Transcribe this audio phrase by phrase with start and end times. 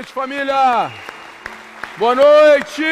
[0.00, 0.90] noite, família.
[1.98, 2.82] Boa noite.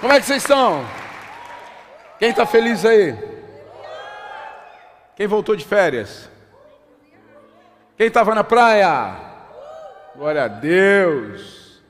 [0.00, 0.86] Como é que vocês estão?
[2.18, 3.14] Quem está feliz aí?
[5.14, 6.30] Quem voltou de férias?
[7.98, 9.16] Quem estava na praia?
[10.16, 11.82] Glória a Deus.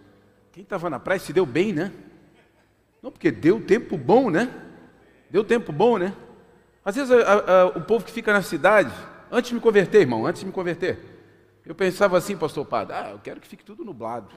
[0.50, 1.92] Quem estava na praia se deu bem, né?
[3.00, 4.50] Não, porque deu tempo bom, né?
[5.30, 6.12] Deu tempo bom, né?
[6.84, 8.92] Às vezes a, a, o povo que fica na cidade,
[9.30, 11.17] antes de me converter, irmão, antes de me converter,
[11.68, 14.30] eu pensava assim, pastor Padre, ah, eu quero que fique tudo nublado.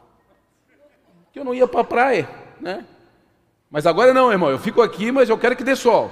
[1.31, 2.85] Que eu não ia para a praia, né?
[3.69, 6.11] Mas agora não, irmão, eu fico aqui, mas eu quero que dê sol.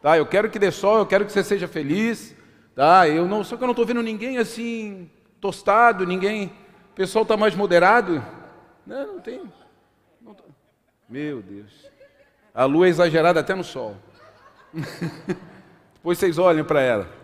[0.00, 0.16] Tá?
[0.16, 2.34] Eu quero que dê sol, eu quero que você seja feliz.
[2.74, 3.06] Tá?
[3.06, 5.10] Eu não, só que eu não estou vendo ninguém assim,
[5.42, 6.46] tostado, ninguém.
[6.92, 8.24] O pessoal está mais moderado.
[8.86, 9.42] Não, não tem.
[10.22, 10.44] Não tô...
[11.06, 11.90] Meu Deus.
[12.54, 13.94] A lua é exagerada até no sol.
[15.92, 17.15] Depois vocês olhem para ela.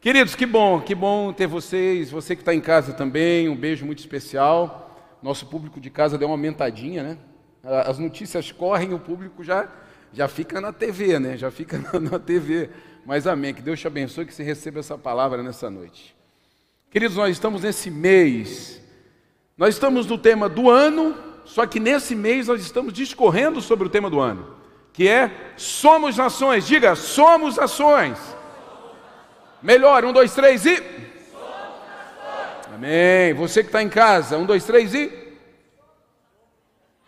[0.00, 3.84] Queridos, que bom, que bom ter vocês, você que está em casa também, um beijo
[3.84, 5.18] muito especial.
[5.22, 7.18] Nosso público de casa deu uma aumentadinha, né?
[7.84, 9.68] As notícias correm, o público já,
[10.10, 11.36] já fica na TV, né?
[11.36, 12.70] Já fica na, na TV.
[13.04, 16.16] Mas amém, que Deus te abençoe, que você receba essa palavra nessa noite.
[16.90, 18.80] Queridos, nós estamos nesse mês,
[19.54, 21.14] nós estamos no tema do ano,
[21.44, 24.56] só que nesse mês nós estamos discorrendo sobre o tema do ano,
[24.94, 26.66] que é Somos Nações.
[26.66, 28.39] Diga, somos nações.
[29.62, 30.82] Melhor, um, dois, três e.
[32.74, 33.34] Amém.
[33.34, 35.12] Você que está em casa, um, dois, três e.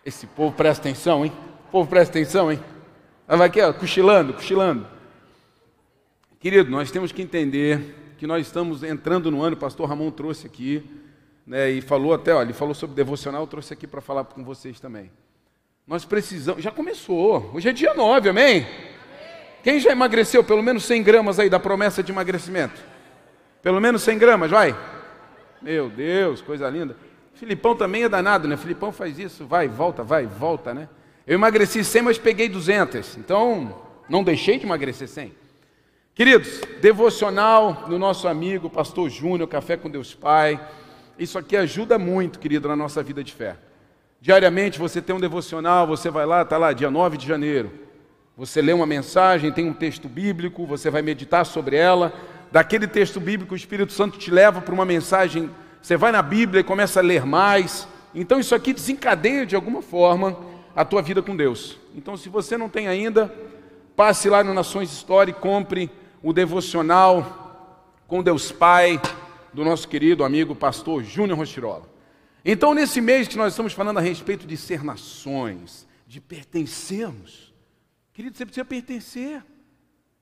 [0.05, 1.31] Esse povo presta atenção, hein?
[1.67, 2.59] O povo presta atenção, hein?
[3.27, 4.85] Vai aqui, ó, cochilando, cochilando.
[6.39, 10.45] Querido, nós temos que entender que nós estamos entrando no ano, o pastor Ramon trouxe
[10.45, 10.83] aqui,
[11.47, 14.79] né, e falou até, ele falou sobre devocional, eu trouxe aqui para falar com vocês
[14.79, 15.09] também.
[15.87, 18.65] Nós precisamos, já começou, hoje é dia 9, amém?
[19.63, 22.81] Quem já emagreceu pelo menos 100 gramas aí da promessa de emagrecimento?
[23.61, 24.75] Pelo menos 100 gramas, vai.
[25.61, 26.97] Meu Deus, coisa linda.
[27.33, 28.57] Filipão também é danado, né?
[28.57, 30.89] Filipão faz isso, vai, volta, vai, volta, né?
[31.25, 33.17] Eu emagreci 100, mas peguei 200.
[33.17, 35.33] Então, não deixei de emagrecer 100.
[36.13, 40.59] Queridos, devocional do nosso amigo Pastor Júnior, Café com Deus Pai.
[41.17, 43.55] Isso aqui ajuda muito, querido, na nossa vida de fé.
[44.19, 47.82] Diariamente você tem um devocional, você vai lá, está lá, dia 9 de janeiro.
[48.35, 52.11] Você lê uma mensagem, tem um texto bíblico, você vai meditar sobre ela.
[52.51, 55.51] Daquele texto bíblico, o Espírito Santo te leva para uma mensagem.
[55.81, 57.87] Você vai na Bíblia e começa a ler mais.
[58.13, 60.37] Então, isso aqui desencadeia de alguma forma
[60.75, 61.77] a tua vida com Deus.
[61.95, 63.33] Então, se você não tem ainda,
[63.95, 68.99] passe lá no Nações História e compre o devocional com Deus Pai
[69.53, 71.83] do nosso querido amigo pastor Júnior Rochirola.
[72.45, 77.42] Então, nesse mês que nós estamos falando a respeito de ser nações, de pertencermos,
[78.13, 79.43] Querido, você precisa pertencer.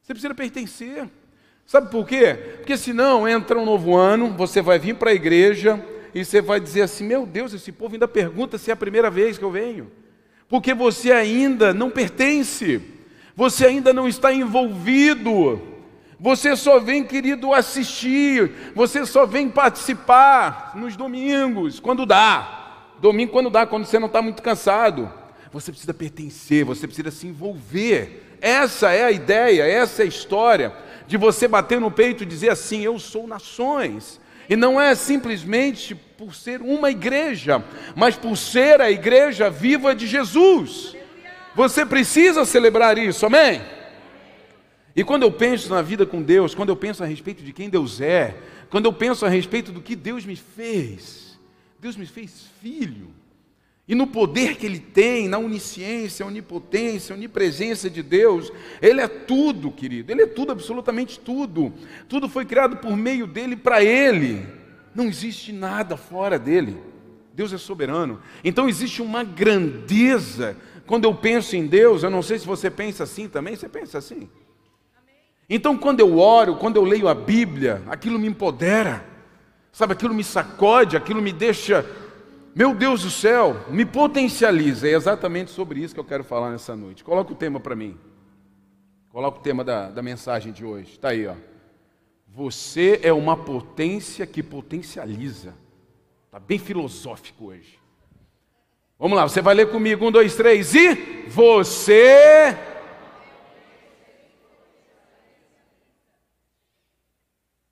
[0.02, 1.10] Você precisa pertencer.
[1.66, 2.34] Sabe por quê?
[2.58, 6.60] Porque senão entra um novo ano, você vai vir para a igreja e você vai
[6.60, 9.52] dizer assim: Meu Deus, esse povo ainda pergunta se é a primeira vez que eu
[9.52, 9.92] venho.
[10.48, 12.82] Porque você ainda não pertence,
[13.36, 15.62] você ainda não está envolvido.
[16.20, 22.94] Você só vem, querido, assistir, você só vem participar nos domingos, quando dá.
[23.00, 25.12] Domingo, quando dá, quando você não está muito cansado.
[25.52, 28.38] Você precisa pertencer, você precisa se envolver.
[28.40, 30.74] Essa é a ideia, essa é a história
[31.06, 34.20] de você bater no peito e dizer assim: Eu sou nações.
[34.50, 37.64] E não é simplesmente por ser uma igreja,
[37.96, 40.96] mas por ser a igreja viva de Jesus.
[41.56, 43.62] Você precisa celebrar isso, amém?
[44.96, 47.70] E quando eu penso na vida com Deus, quando eu penso a respeito de quem
[47.70, 48.36] Deus é,
[48.70, 51.40] quando eu penso a respeito do que Deus me fez,
[51.80, 53.14] Deus me fez filho.
[53.92, 58.50] E no poder que ele tem, na onisciência, onipotência, onipresença de Deus,
[58.82, 60.14] ele é tudo, querido.
[60.14, 61.74] Ele é tudo, absolutamente tudo.
[62.08, 64.48] Tudo foi criado por meio dele para ele.
[64.96, 66.78] Não existe nada fora dele.
[67.34, 68.22] Deus é soberano.
[68.46, 70.56] Então existe uma grandeza.
[70.88, 73.98] Quando eu penso em Deus, eu não sei se você pensa assim também, você pensa
[73.98, 74.30] assim.
[75.50, 79.06] Então quando eu oro, quando eu leio a Bíblia, aquilo me empodera.
[79.70, 81.86] Sabe, aquilo me sacode, aquilo me deixa
[82.54, 84.88] meu Deus do céu, me potencializa.
[84.88, 87.04] É exatamente sobre isso que eu quero falar nessa noite.
[87.04, 87.98] Coloca o tema para mim.
[89.10, 90.92] Coloca o tema da, da mensagem de hoje.
[90.92, 91.36] Está aí, ó.
[92.28, 95.54] Você é uma potência que potencializa.
[96.26, 97.80] Está bem filosófico hoje.
[98.98, 100.06] Vamos lá, você vai ler comigo.
[100.06, 101.26] Um, dois, três e.
[101.28, 102.56] Você.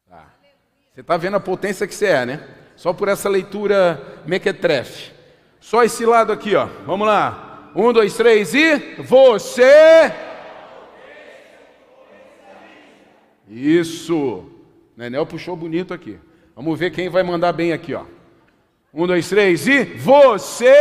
[0.09, 0.33] Tá.
[0.93, 2.58] Você está vendo a potência que você é, né?
[2.79, 5.11] Só por essa leitura mequetrefe.
[5.59, 6.65] Só esse lado aqui, ó.
[6.85, 7.71] Vamos lá.
[7.75, 8.95] Um, dois, três e.
[8.99, 10.13] Você.
[13.49, 14.49] Isso.
[14.95, 16.17] Nenel puxou bonito aqui.
[16.55, 18.05] Vamos ver quem vai mandar bem aqui, ó.
[18.93, 20.73] Um, dois, três e você.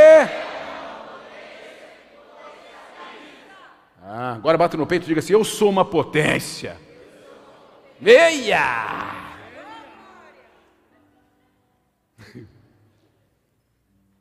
[4.00, 6.76] Ah, agora bata no peito e diga assim: Eu sou uma potência.
[8.00, 9.27] Meia!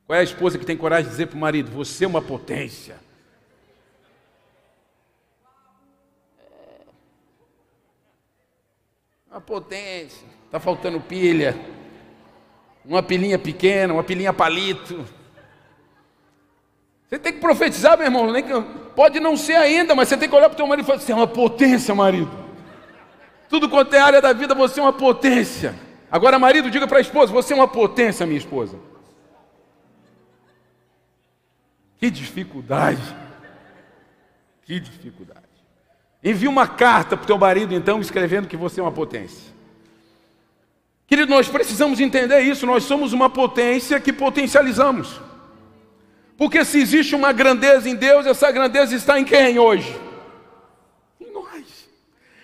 [0.08, 2.22] Qual é a esposa que tem coragem de dizer para o marido: Você é uma
[2.22, 2.96] potência?
[9.30, 10.26] Uma potência.
[10.46, 11.54] Está faltando pilha.
[12.86, 15.04] Uma pilinha pequena, uma pilinha palito.
[17.06, 18.32] Você tem que profetizar, meu irmão.
[18.96, 21.00] Pode não ser ainda, mas você tem que olhar para o teu marido e falar:
[21.00, 22.30] Você é uma potência, marido.
[23.50, 25.78] Tudo quanto é área da vida, você é uma potência.
[26.10, 28.87] Agora, marido, diga para a esposa: Você é uma potência, minha esposa.
[31.98, 33.02] Que dificuldade.
[34.62, 35.46] Que dificuldade.
[36.22, 39.52] Envie uma carta para o teu marido, então, escrevendo que você é uma potência.
[41.06, 42.66] Querido, nós precisamos entender isso.
[42.66, 45.20] Nós somos uma potência que potencializamos.
[46.36, 49.98] Porque se existe uma grandeza em Deus, essa grandeza está em quem hoje?
[51.20, 51.88] Em nós.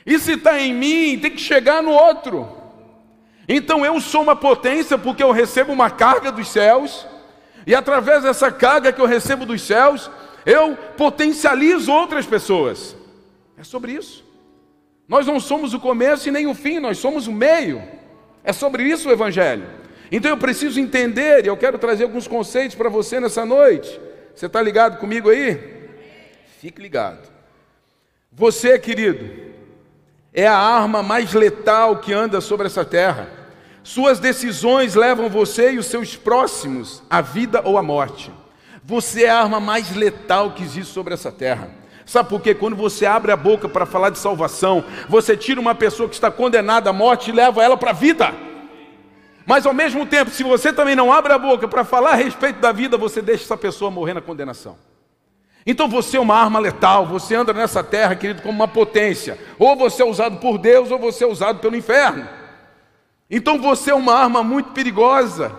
[0.04, 2.48] E se está em mim, tem que chegar no outro.
[3.48, 7.06] Então eu sou uma potência porque eu recebo uma carga dos céus
[7.66, 10.10] e através dessa carga que eu recebo dos céus,
[10.44, 12.96] eu potencializo outras pessoas.
[13.56, 14.24] É sobre isso.
[15.08, 17.82] Nós não somos o começo e nem o fim, nós somos o meio.
[18.42, 19.66] É sobre isso o Evangelho.
[20.10, 24.00] Então eu preciso entender, e eu quero trazer alguns conceitos para você nessa noite.
[24.34, 25.88] Você está ligado comigo aí?
[26.60, 27.28] Fique ligado.
[28.32, 29.52] Você, querido,
[30.32, 33.43] é a arma mais letal que anda sobre essa terra.
[33.84, 38.32] Suas decisões levam você e os seus próximos à vida ou à morte.
[38.82, 41.70] Você é a arma mais letal que existe sobre essa terra.
[42.06, 42.54] Sabe por quê?
[42.54, 46.30] Quando você abre a boca para falar de salvação, você tira uma pessoa que está
[46.30, 48.32] condenada à morte e leva ela para a vida.
[49.44, 52.60] Mas ao mesmo tempo, se você também não abre a boca para falar a respeito
[52.60, 54.78] da vida, você deixa essa pessoa morrer na condenação.
[55.66, 59.38] Então você é uma arma letal, você anda nessa terra, querido, como uma potência.
[59.58, 62.26] Ou você é usado por Deus, ou você é usado pelo inferno.
[63.36, 65.52] Então você é uma arma muito perigosa.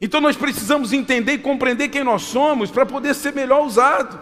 [0.00, 4.18] Então nós precisamos entender e compreender quem nós somos para poder ser melhor usado.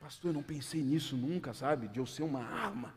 [0.00, 1.86] Pastor, eu não pensei nisso nunca, sabe?
[1.86, 2.92] De eu ser uma arma,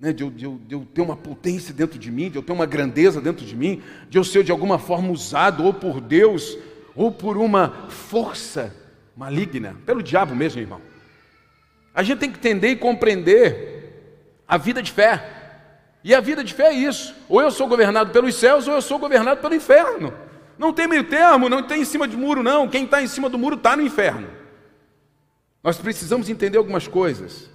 [0.00, 0.10] né?
[0.10, 2.52] de, eu, de, eu, de eu ter uma potência dentro de mim, de eu ter
[2.52, 6.56] uma grandeza dentro de mim, de eu ser de alguma forma usado ou por Deus
[6.94, 8.74] ou por uma força
[9.14, 10.80] maligna, pelo diabo mesmo, irmão.
[11.94, 15.35] A gente tem que entender e compreender a vida de fé.
[16.02, 17.14] E a vida de fé é isso.
[17.28, 20.12] Ou eu sou governado pelos céus, ou eu sou governado pelo inferno.
[20.58, 22.68] Não tem meio termo, não tem em cima de muro, não.
[22.68, 24.28] Quem está em cima do muro está no inferno.
[25.62, 27.50] Nós precisamos entender algumas coisas.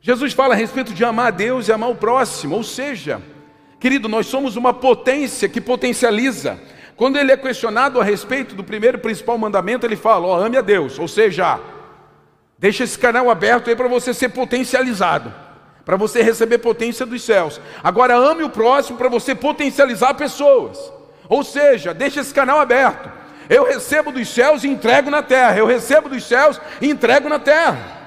[0.00, 3.22] Jesus fala a respeito de amar a Deus e amar o próximo, ou seja,
[3.78, 6.58] querido, nós somos uma potência que potencializa.
[6.96, 10.60] Quando ele é questionado a respeito do primeiro principal mandamento, ele fala: ó, ame a
[10.60, 11.60] Deus, ou seja,
[12.58, 15.32] deixa esse canal aberto aí para você ser potencializado
[15.84, 17.60] para você receber potência dos céus.
[17.82, 20.78] Agora ame o próximo para você potencializar pessoas.
[21.28, 23.10] Ou seja, deixa esse canal aberto.
[23.48, 25.58] Eu recebo dos céus e entrego na terra.
[25.58, 28.00] Eu recebo dos céus e entrego na terra.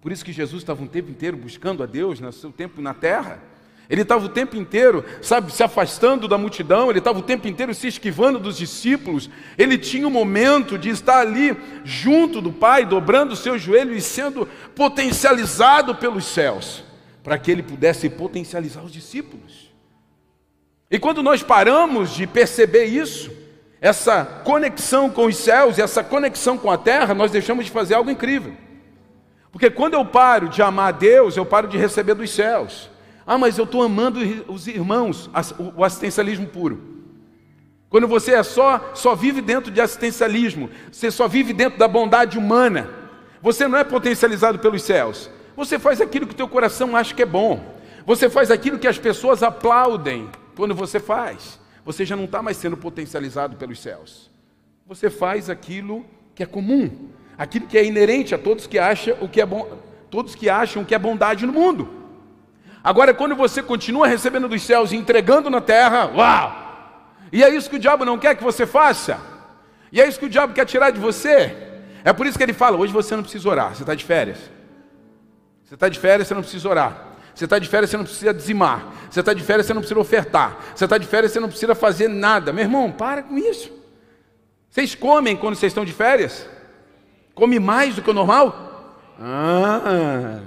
[0.00, 2.94] Por isso que Jesus estava um tempo inteiro buscando a Deus no seu tempo na
[2.94, 3.51] terra.
[3.90, 7.74] Ele estava o tempo inteiro, sabe, se afastando da multidão, ele estava o tempo inteiro
[7.74, 9.28] se esquivando dos discípulos.
[9.58, 14.00] Ele tinha um momento de estar ali junto do Pai, dobrando o seu joelho e
[14.00, 16.82] sendo potencializado pelos céus,
[17.22, 19.70] para que ele pudesse potencializar os discípulos.
[20.90, 23.30] E quando nós paramos de perceber isso,
[23.80, 27.94] essa conexão com os céus e essa conexão com a terra, nós deixamos de fazer
[27.94, 28.54] algo incrível.
[29.50, 32.91] Porque quando eu paro de amar a Deus, eu paro de receber dos céus.
[33.26, 35.30] Ah, mas eu estou amando os irmãos,
[35.74, 36.92] o assistencialismo puro.
[37.88, 42.38] Quando você é só, só vive dentro de assistencialismo, você só vive dentro da bondade
[42.38, 42.90] humana,
[43.40, 45.30] você não é potencializado pelos céus.
[45.56, 47.76] Você faz aquilo que o teu coração acha que é bom.
[48.06, 51.60] Você faz aquilo que as pessoas aplaudem quando você faz.
[51.84, 54.30] Você já não está mais sendo potencializado pelos céus.
[54.86, 59.28] Você faz aquilo que é comum, aquilo que é inerente a todos que acham o
[59.28, 59.78] que é bom,
[60.10, 62.01] todos que acham que é bondade no mundo.
[62.82, 66.62] Agora, quando você continua recebendo dos céus e entregando na terra, uau!
[67.32, 69.18] E é isso que o diabo não quer que você faça.
[69.90, 71.56] E é isso que o diabo quer tirar de você.
[72.04, 74.38] É por isso que ele fala: hoje você não precisa orar, você está de férias.
[75.64, 77.06] Você está de férias, você não precisa orar.
[77.34, 78.92] Você está de férias, você não precisa dizimar.
[79.10, 80.58] Você está de férias, você não precisa ofertar.
[80.74, 82.52] Você está de férias, você não precisa fazer nada.
[82.52, 83.72] Meu irmão, para com isso.
[84.68, 86.46] Vocês comem quando vocês estão de férias?
[87.34, 89.00] Come mais do que o normal?
[89.18, 90.40] Ah,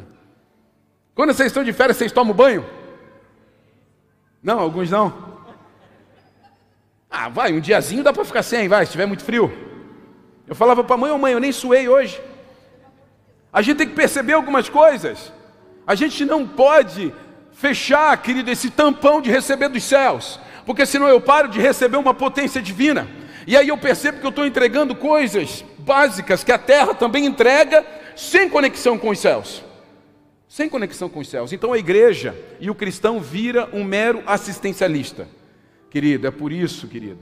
[1.16, 2.66] quando vocês estão de férias, vocês tomam banho?
[4.44, 5.36] Não, alguns não.
[7.10, 9.52] Ah, vai, um diazinho dá para ficar sem, vai, se tiver muito frio.
[10.46, 12.22] Eu falava para a mãe, ô oh, mãe, eu nem suei hoje.
[13.52, 15.32] A gente tem que perceber algumas coisas.
[15.88, 17.14] A gente não pode
[17.54, 22.14] fechar, querido, esse tampão de receber dos céus, porque senão eu paro de receber uma
[22.14, 23.08] potência divina.
[23.48, 27.86] E aí eu percebo que eu estou entregando coisas básicas que a terra também entrega,
[28.16, 29.64] sem conexão com os céus.
[30.56, 31.52] Sem conexão com os céus.
[31.52, 35.28] Então a igreja e o cristão vira um mero assistencialista.
[35.90, 37.20] Querido, é por isso, querido,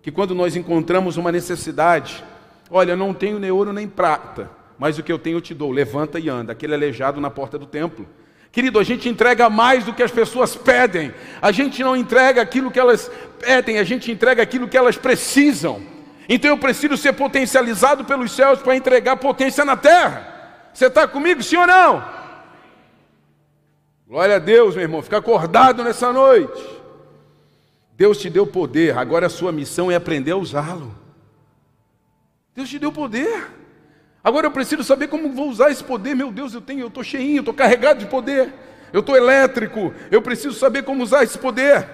[0.00, 2.22] que quando nós encontramos uma necessidade,
[2.70, 5.52] olha, eu não tenho nem ouro nem prata, mas o que eu tenho eu te
[5.52, 8.06] dou, levanta e anda, aquele aleijado na porta do templo.
[8.52, 11.12] Querido, a gente entrega mais do que as pessoas pedem,
[11.42, 15.82] a gente não entrega aquilo que elas pedem, a gente entrega aquilo que elas precisam.
[16.28, 20.68] Então eu preciso ser potencializado pelos céus para entregar potência na terra.
[20.72, 22.15] Você está comigo, sim ou não?
[24.08, 26.62] Glória a Deus, meu irmão, fica acordado nessa noite.
[27.96, 30.94] Deus te deu poder, agora a sua missão é aprender a usá-lo.
[32.54, 33.50] Deus te deu poder.
[34.22, 36.14] Agora eu preciso saber como vou usar esse poder.
[36.14, 38.52] Meu Deus, eu tenho, eu estou cheinho, estou carregado de poder.
[38.92, 39.92] Eu estou elétrico.
[40.10, 41.88] Eu preciso saber como usar esse poder.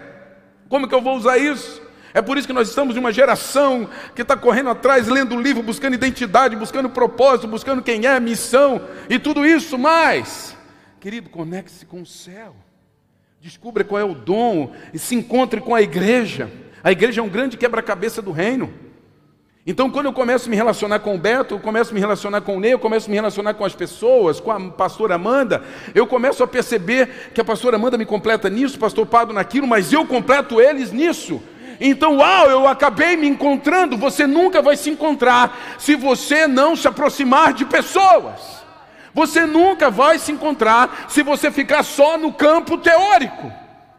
[0.69, 1.83] Como que eu vou usar isso?
[2.15, 5.63] É por isso que nós estamos em uma geração que está correndo atrás, lendo livro,
[5.63, 9.77] buscando identidade, buscando propósito, buscando quem é, missão e tudo isso.
[9.79, 10.57] Mas,
[11.03, 12.55] querido, conecte-se com o céu.
[13.41, 16.49] Descubra qual é o dom e se encontre com a igreja.
[16.81, 18.73] A igreja é um grande quebra-cabeça do reino.
[19.67, 22.43] Então, quando eu começo a me relacionar com o Beto, eu começo a me relacionar
[22.43, 25.65] com o Ney, eu começo a me relacionar com as pessoas, com a pastora Amanda,
[25.93, 29.93] eu começo a perceber que a pastora Amanda me completa nisso, pastor Pado naquilo, mas
[29.93, 31.43] eu completo eles nisso.
[31.81, 33.97] Então, uau, eu acabei me encontrando.
[33.97, 38.62] Você nunca vai se encontrar se você não se aproximar de pessoas.
[39.15, 43.53] Você nunca vai se encontrar se você ficar só no campo teórico.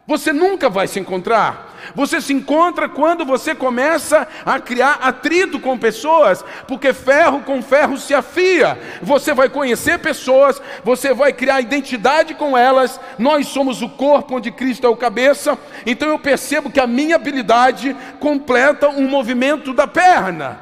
[0.06, 1.72] Você nunca vai se encontrar.
[1.94, 7.96] Você se encontra quando você começa a criar atrito com pessoas, porque ferro com ferro
[7.96, 8.78] se afia.
[9.02, 13.00] Você vai conhecer pessoas, você vai criar identidade com elas.
[13.18, 15.58] Nós somos o corpo onde Cristo é o cabeça.
[15.86, 20.60] Então eu percebo que a minha habilidade completa um movimento da perna.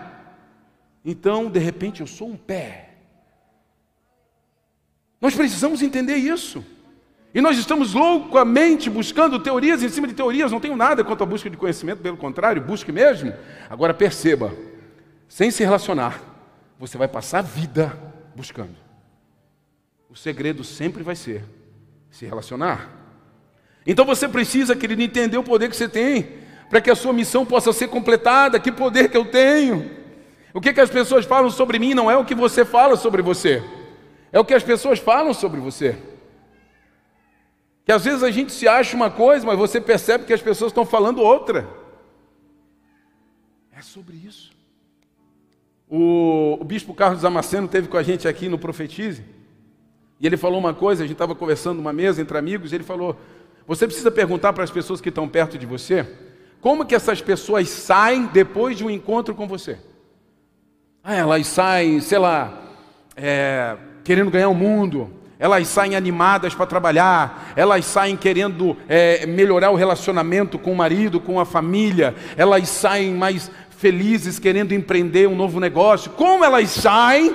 [1.05, 2.82] Então, de repente, eu sou um pé.
[5.23, 6.65] Nós precisamos entender isso.
[7.33, 10.51] E nós estamos loucamente buscando teorias em cima de teorias.
[10.51, 13.33] Não tenho nada contra a busca de conhecimento, pelo contrário, busque mesmo.
[13.71, 14.53] Agora perceba:
[15.29, 16.21] sem se relacionar,
[16.77, 17.97] você vai passar a vida
[18.35, 18.75] buscando.
[20.11, 21.45] O segredo sempre vai ser
[22.11, 22.91] se relacionar.
[23.87, 26.31] Então você precisa, querido, entender o poder que você tem,
[26.69, 28.59] para que a sua missão possa ser completada.
[28.59, 29.89] Que poder que eu tenho?
[30.53, 33.23] O que, que as pessoas falam sobre mim não é o que você fala sobre
[33.23, 33.63] você.
[34.33, 35.97] É o que as pessoas falam sobre você.
[37.85, 40.71] Que às vezes a gente se acha uma coisa, mas você percebe que as pessoas
[40.71, 41.69] estão falando outra.
[43.71, 44.53] É sobre isso.
[45.89, 49.23] O, o bispo Carlos Damasceno teve com a gente aqui no Profetize,
[50.19, 53.19] e ele falou uma coisa, a gente estava conversando numa mesa entre amigos, ele falou:
[53.67, 56.09] você precisa perguntar para as pessoas que estão perto de você,
[56.63, 59.79] como que essas pessoas saem depois de um encontro com você?
[61.03, 62.63] Ah, elas saem, sei lá,
[63.17, 69.71] é, querendo ganhar o mundo, elas saem animadas para trabalhar, elas saem querendo é, melhorar
[69.71, 75.35] o relacionamento com o marido, com a família, elas saem mais felizes querendo empreender um
[75.35, 76.13] novo negócio.
[76.13, 77.35] Como elas saem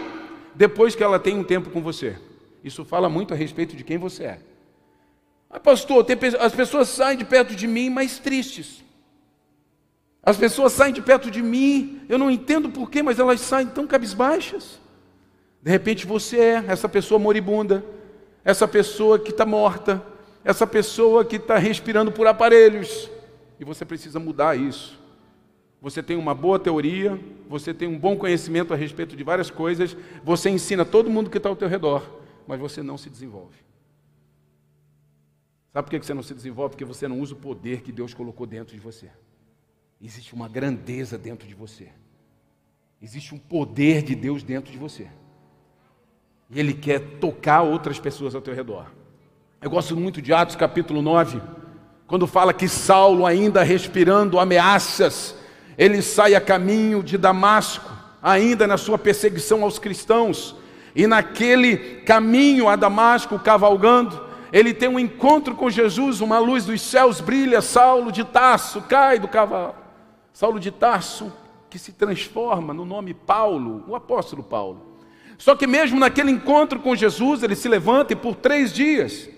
[0.55, 2.15] depois que ela tem um tempo com você?
[2.63, 4.39] Isso fala muito a respeito de quem você é.
[5.49, 8.83] Mas, pastor, tem, as pessoas saem de perto de mim mais tristes.
[10.23, 13.85] As pessoas saem de perto de mim, eu não entendo porquê, mas elas saem tão
[13.85, 14.79] cabisbaixas.
[15.61, 17.83] De repente você é essa pessoa moribunda,
[18.43, 20.01] essa pessoa que está morta,
[20.43, 23.09] essa pessoa que está respirando por aparelhos.
[23.59, 24.97] E você precisa mudar isso.
[25.81, 29.95] Você tem uma boa teoria, você tem um bom conhecimento a respeito de várias coisas,
[30.23, 32.03] você ensina todo mundo que está ao teu redor,
[32.47, 33.55] mas você não se desenvolve.
[35.71, 36.71] Sabe por que você não se desenvolve?
[36.71, 39.11] Porque você não usa o poder que Deus colocou dentro de você.
[40.01, 41.89] Existe uma grandeza dentro de você.
[42.99, 45.07] Existe um poder de Deus dentro de você.
[46.49, 48.85] E ele quer tocar outras pessoas ao teu redor.
[49.61, 51.41] Eu gosto muito de Atos capítulo 9,
[52.05, 55.35] quando fala que Saulo, ainda respirando ameaças,
[55.77, 60.55] ele sai a caminho de Damasco, ainda na sua perseguição aos cristãos,
[60.95, 66.81] e naquele caminho a Damasco, cavalgando, ele tem um encontro com Jesus, uma luz dos
[66.81, 69.75] céus brilha, Saulo de Tarso cai do cavalo.
[70.31, 71.31] Saulo de Tarso
[71.69, 74.86] que se transforma no nome Paulo, o apóstolo Paulo.
[75.37, 79.29] Só que mesmo naquele encontro com Jesus, ele se levanta e por três dias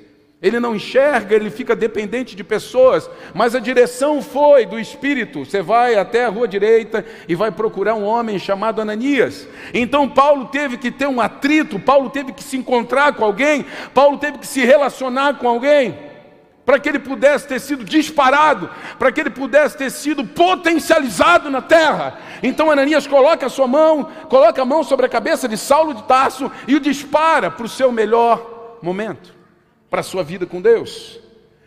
[0.41, 5.43] Ele não enxerga, ele fica dependente de pessoas, mas a direção foi do Espírito.
[5.43, 9.45] Você vai até a rua direita e vai procurar um homem chamado Ananias.
[9.73, 14.17] Então Paulo teve que ter um atrito, Paulo teve que se encontrar com alguém, Paulo
[14.17, 15.97] teve que se relacionar com alguém,
[16.69, 21.63] para que ele pudesse ter sido disparado, para que ele pudesse ter sido potencializado na
[21.63, 22.19] terra.
[22.43, 26.03] Então Ananias coloca a sua mão, coloca a mão sobre a cabeça de Saulo de
[26.03, 29.33] Tarso e o dispara para o seu melhor momento
[29.89, 31.19] para a sua vida com Deus.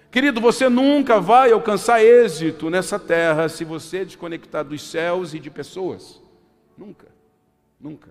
[0.08, 5.50] Querido, você nunca vai alcançar êxito nessa terra se você desconectar dos céus e de
[5.50, 6.22] pessoas.
[6.78, 7.08] Nunca,
[7.80, 8.10] nunca.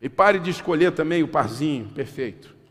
[0.00, 2.61] E pare de escolher também o parzinho perfeito.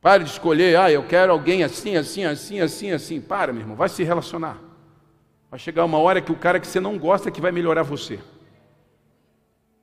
[0.00, 3.20] Pare de escolher, ah, eu quero alguém assim, assim, assim, assim, assim.
[3.20, 4.58] Para, meu irmão, vai se relacionar.
[5.50, 7.82] Vai chegar uma hora que o cara que você não gosta é que vai melhorar
[7.82, 8.18] você.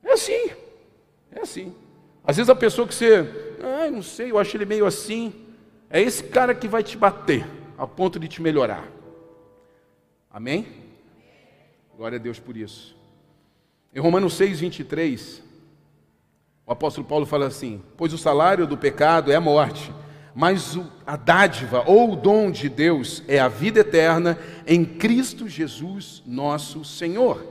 [0.03, 0.51] É assim,
[1.32, 1.75] é assim.
[2.24, 5.34] Às vezes a pessoa que você, ah, não sei, eu acho ele meio assim.
[5.89, 7.46] É esse cara que vai te bater,
[7.77, 8.88] a ponto de te melhorar.
[10.29, 10.67] Amém?
[11.96, 12.96] Glória a Deus por isso.
[13.93, 15.43] Em Romanos 6, 23,
[16.65, 19.93] o apóstolo Paulo fala assim: Pois o salário do pecado é a morte,
[20.36, 26.24] mas a dádiva ou o dom de Deus é a vida eterna em Cristo Jesus,
[26.25, 27.46] nosso Senhor.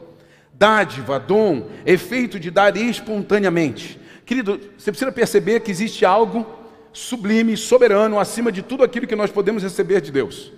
[0.53, 3.99] Dádiva, dom, efeito de dar espontaneamente.
[4.25, 6.47] Querido, você precisa perceber que existe algo
[6.93, 10.53] sublime, soberano, acima de tudo aquilo que nós podemos receber de Deus.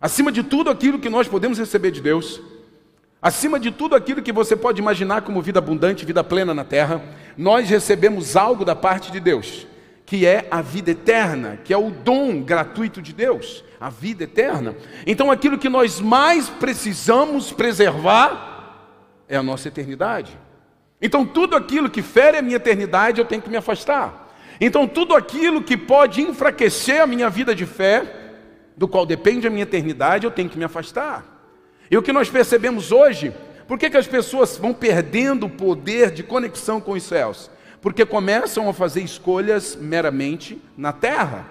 [0.00, 2.40] Acima de tudo aquilo que nós podemos receber de Deus.
[3.20, 7.00] Acima de tudo aquilo que você pode imaginar como vida abundante, vida plena na terra,
[7.36, 9.64] nós recebemos algo da parte de Deus,
[10.12, 14.76] que é a vida eterna, que é o dom gratuito de Deus, a vida eterna.
[15.06, 18.92] Então aquilo que nós mais precisamos preservar
[19.26, 20.38] é a nossa eternidade.
[21.00, 24.34] Então tudo aquilo que fere a minha eternidade eu tenho que me afastar.
[24.60, 28.04] Então, tudo aquilo que pode enfraquecer a minha vida de fé,
[28.76, 31.24] do qual depende a minha eternidade, eu tenho que me afastar.
[31.90, 33.32] E o que nós percebemos hoje,
[33.66, 37.50] por que, que as pessoas vão perdendo o poder de conexão com os céus?
[37.82, 41.46] Porque começam a fazer escolhas meramente na terra.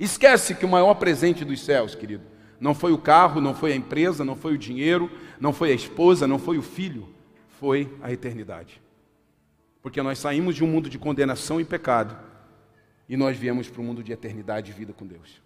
[0.00, 2.24] Esquece que o maior presente dos céus, querido,
[2.58, 5.74] não foi o carro, não foi a empresa, não foi o dinheiro, não foi a
[5.74, 7.08] esposa, não foi o filho,
[7.60, 8.80] foi a eternidade.
[9.82, 12.16] Porque nós saímos de um mundo de condenação e pecado
[13.06, 15.42] e nós viemos para um mundo de eternidade e vida com Deus.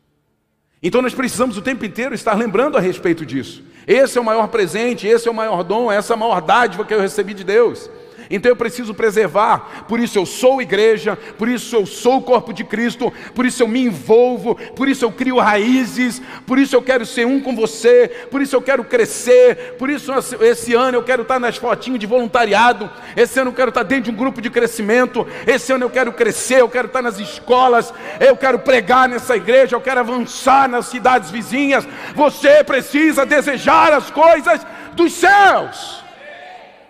[0.80, 3.64] Então nós precisamos o tempo inteiro estar lembrando a respeito disso.
[3.84, 6.84] Esse é o maior presente, esse é o maior dom, essa é a maior dádiva
[6.84, 7.90] que eu recebi de Deus.
[8.31, 12.53] Então eu preciso preservar, por isso eu sou igreja, por isso eu sou o corpo
[12.53, 16.83] de Cristo, por isso eu me envolvo, por isso eu crio raízes, por isso eu
[16.83, 21.03] quero ser um com você, por isso eu quero crescer, por isso esse ano eu
[21.03, 24.41] quero estar nas fotinhas de voluntariado, esse ano eu quero estar dentro de um grupo
[24.41, 29.09] de crescimento, esse ano eu quero crescer, eu quero estar nas escolas, eu quero pregar
[29.09, 31.87] nessa igreja, eu quero avançar nas cidades vizinhas.
[32.14, 36.08] Você precisa desejar as coisas dos céus.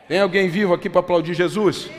[0.09, 1.91] Tem alguém vivo aqui para aplaudir Jesus?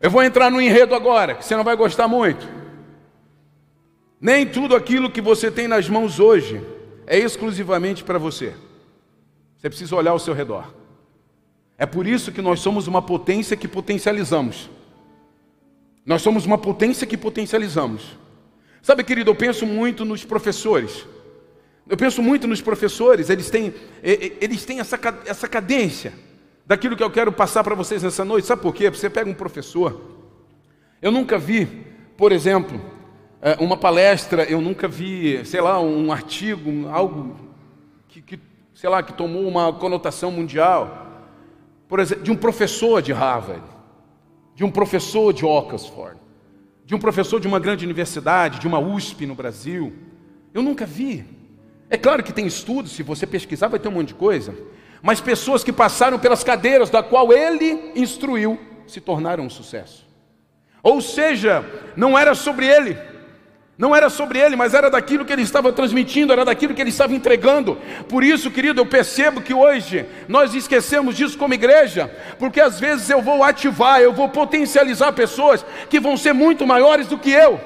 [0.00, 2.48] Eu vou entrar no enredo agora, que você não vai gostar muito.
[4.20, 6.60] Nem tudo aquilo que você tem nas mãos hoje
[7.06, 8.54] é exclusivamente para você.
[9.56, 10.74] Você precisa olhar ao seu redor.
[11.76, 14.68] É por isso que nós somos uma potência que potencializamos.
[16.04, 18.16] Nós somos uma potência que potencializamos.
[18.88, 21.06] Sabe, querido, eu penso muito nos professores.
[21.86, 26.14] Eu penso muito nos professores, eles têm, eles têm essa, essa cadência
[26.64, 28.46] daquilo que eu quero passar para vocês nessa noite.
[28.46, 28.88] Sabe por quê?
[28.88, 30.16] Você pega um professor.
[31.02, 31.66] Eu nunca vi,
[32.16, 32.80] por exemplo,
[33.42, 37.36] é, uma palestra, eu nunca vi, sei lá, um artigo, algo
[38.08, 38.40] que, que
[38.74, 41.26] sei lá, que tomou uma conotação mundial.
[41.86, 43.68] Por exemplo, de um professor de Harvard,
[44.54, 46.18] de um professor de Oxford
[46.88, 49.92] de um professor de uma grande universidade, de uma USP no Brasil.
[50.54, 51.22] Eu nunca vi.
[51.90, 54.54] É claro que tem estudos, se você pesquisar vai ter um monte de coisa.
[55.02, 60.08] Mas pessoas que passaram pelas cadeiras da qual ele instruiu se tornaram um sucesso.
[60.82, 61.62] Ou seja,
[61.94, 62.96] não era sobre ele,
[63.78, 66.90] não era sobre ele, mas era daquilo que ele estava transmitindo, era daquilo que ele
[66.90, 67.76] estava entregando.
[68.08, 72.10] Por isso, querido, eu percebo que hoje nós esquecemos disso como igreja,
[72.40, 77.06] porque às vezes eu vou ativar, eu vou potencializar pessoas que vão ser muito maiores
[77.06, 77.60] do que eu.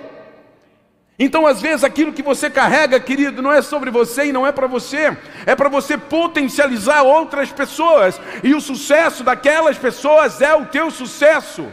[1.19, 4.53] Então, às vezes, aquilo que você carrega, querido, não é sobre você e não é
[4.53, 10.67] para você, é para você potencializar outras pessoas, e o sucesso daquelas pessoas é o
[10.67, 11.67] teu sucesso.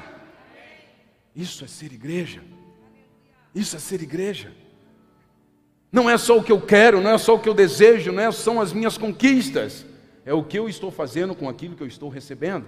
[1.36, 2.42] Isso é ser igreja.
[3.54, 4.52] Isso é ser igreja.
[5.92, 8.22] Não é só o que eu quero, não é só o que eu desejo, não
[8.22, 9.86] é, são as minhas conquistas.
[10.26, 12.66] É o que eu estou fazendo com aquilo que eu estou recebendo.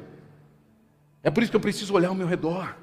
[1.22, 2.76] É por isso que eu preciso olhar ao meu redor,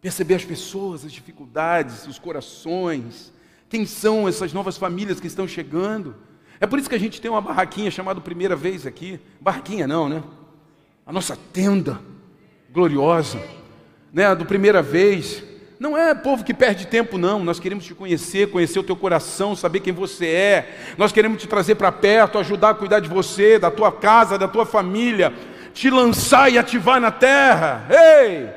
[0.00, 3.30] perceber as pessoas, as dificuldades, os corações,
[3.68, 6.16] quem são essas novas famílias que estão chegando.
[6.58, 9.20] É por isso que a gente tem uma barraquinha chamada Primeira Vez aqui.
[9.38, 10.22] Barraquinha não, né?
[11.04, 12.00] A nossa tenda
[12.72, 13.38] gloriosa,
[14.12, 14.34] né?
[14.34, 15.44] Do Primeira Vez.
[15.78, 17.44] Não é povo que perde tempo, não.
[17.44, 20.94] Nós queremos te conhecer, conhecer o teu coração, saber quem você é.
[20.98, 24.48] Nós queremos te trazer para perto, ajudar a cuidar de você, da tua casa, da
[24.48, 25.32] tua família
[25.78, 27.86] te lançar e ativar na terra.
[27.88, 28.50] Ei,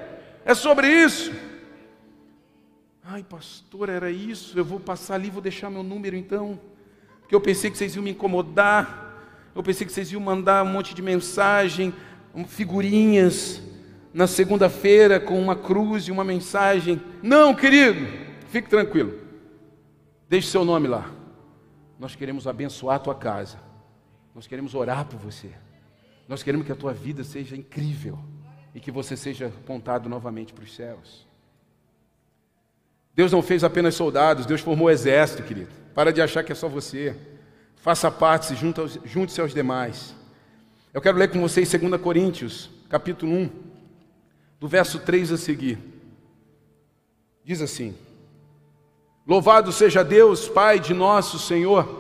[0.44, 1.32] é sobre isso.
[3.04, 4.58] Ai, pastor, era isso.
[4.58, 6.60] Eu vou passar ali, vou deixar meu número então.
[7.20, 9.24] Porque eu pensei que vocês iam me incomodar.
[9.54, 11.94] Eu pensei que vocês iam mandar um monte de mensagem,
[12.48, 13.62] figurinhas
[14.14, 17.02] na segunda-feira com uma cruz e uma mensagem.
[17.22, 18.06] Não, querido,
[18.50, 19.20] fique tranquilo.
[20.28, 21.12] Deixe seu nome lá.
[22.00, 23.58] Nós queremos abençoar a tua casa.
[24.34, 25.52] Nós queremos orar por você.
[26.28, 28.18] Nós queremos que a tua vida seja incrível
[28.74, 31.28] e que você seja apontado novamente para os céus.
[33.14, 35.70] Deus não fez apenas soldados, Deus formou exército, querido.
[35.94, 37.16] Para de achar que é só você.
[37.76, 38.56] Faça parte,
[39.06, 40.16] junte-se aos demais.
[40.94, 43.50] Eu quero ler com vocês 2 Coríntios, capítulo 1,
[44.62, 45.78] do verso 3 a seguir.
[47.44, 47.94] Diz assim:
[49.28, 52.00] Louvado seja Deus, Pai de nosso Senhor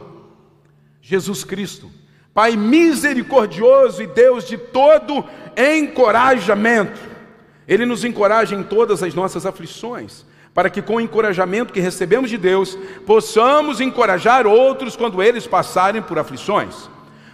[1.01, 1.91] Jesus Cristo
[2.33, 5.25] Pai misericordioso e Deus de todo
[5.57, 6.99] encorajamento.
[7.67, 12.29] Ele nos encoraja em todas as nossas aflições, para que com o encorajamento que recebemos
[12.29, 16.89] de Deus, possamos encorajar outros quando eles passarem por aflições.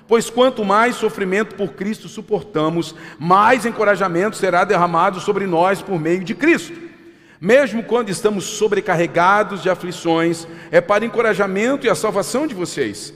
[0.07, 6.23] Pois quanto mais sofrimento por Cristo suportamos, mais encorajamento será derramado sobre nós por meio
[6.23, 6.73] de Cristo.
[7.39, 13.13] Mesmo quando estamos sobrecarregados de aflições, é para encorajamento e a salvação de vocês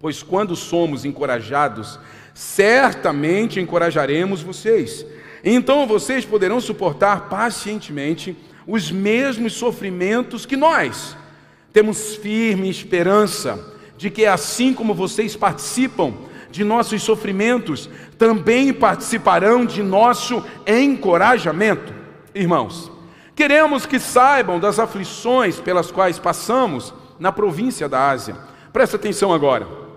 [0.00, 2.00] pois quando somos encorajados,
[2.32, 5.04] certamente encorajaremos vocês.
[5.44, 8.34] Então vocês poderão suportar pacientemente
[8.66, 11.16] os mesmos sofrimentos que nós.
[11.70, 16.14] Temos firme esperança de que, assim como vocês participam
[16.50, 21.92] de nossos sofrimentos, também participarão de nosso encorajamento.
[22.34, 22.90] Irmãos,
[23.36, 28.38] queremos que saibam das aflições pelas quais passamos na província da Ásia.
[28.72, 29.90] Presta atenção agora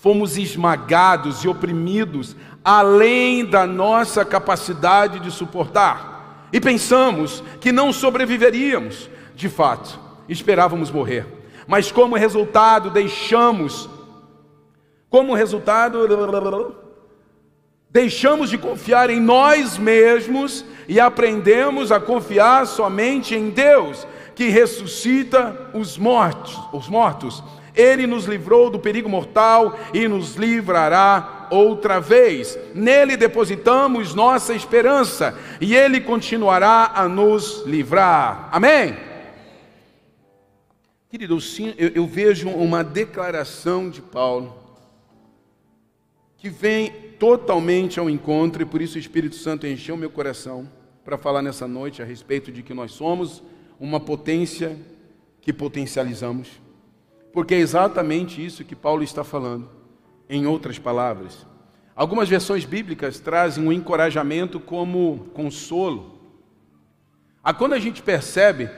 [0.00, 6.48] fomos esmagados e oprimidos além da nossa capacidade de suportar.
[6.50, 9.10] E pensamos que não sobreviveríamos.
[9.36, 11.39] De fato, esperávamos morrer.
[11.70, 13.88] Mas como resultado, deixamos
[15.08, 16.00] como resultado,
[17.88, 24.04] deixamos de confiar em nós mesmos e aprendemos a confiar somente em Deus,
[24.34, 27.40] que ressuscita os mortos, os mortos
[27.72, 32.58] ele nos livrou do perigo mortal e nos livrará outra vez.
[32.74, 38.48] Nele depositamos nossa esperança e ele continuará a nos livrar.
[38.50, 39.09] Amém?
[41.10, 41.38] Querido,
[41.76, 44.56] eu, eu vejo uma declaração de Paulo
[46.36, 50.70] que vem totalmente ao encontro, e por isso o Espírito Santo encheu meu coração
[51.04, 53.42] para falar nessa noite a respeito de que nós somos
[53.80, 54.78] uma potência
[55.40, 56.48] que potencializamos.
[57.32, 59.68] Porque é exatamente isso que Paulo está falando,
[60.28, 61.44] em outras palavras.
[61.96, 66.20] Algumas versões bíblicas trazem o um encorajamento como consolo.
[67.42, 68.70] Ah, quando a gente percebe,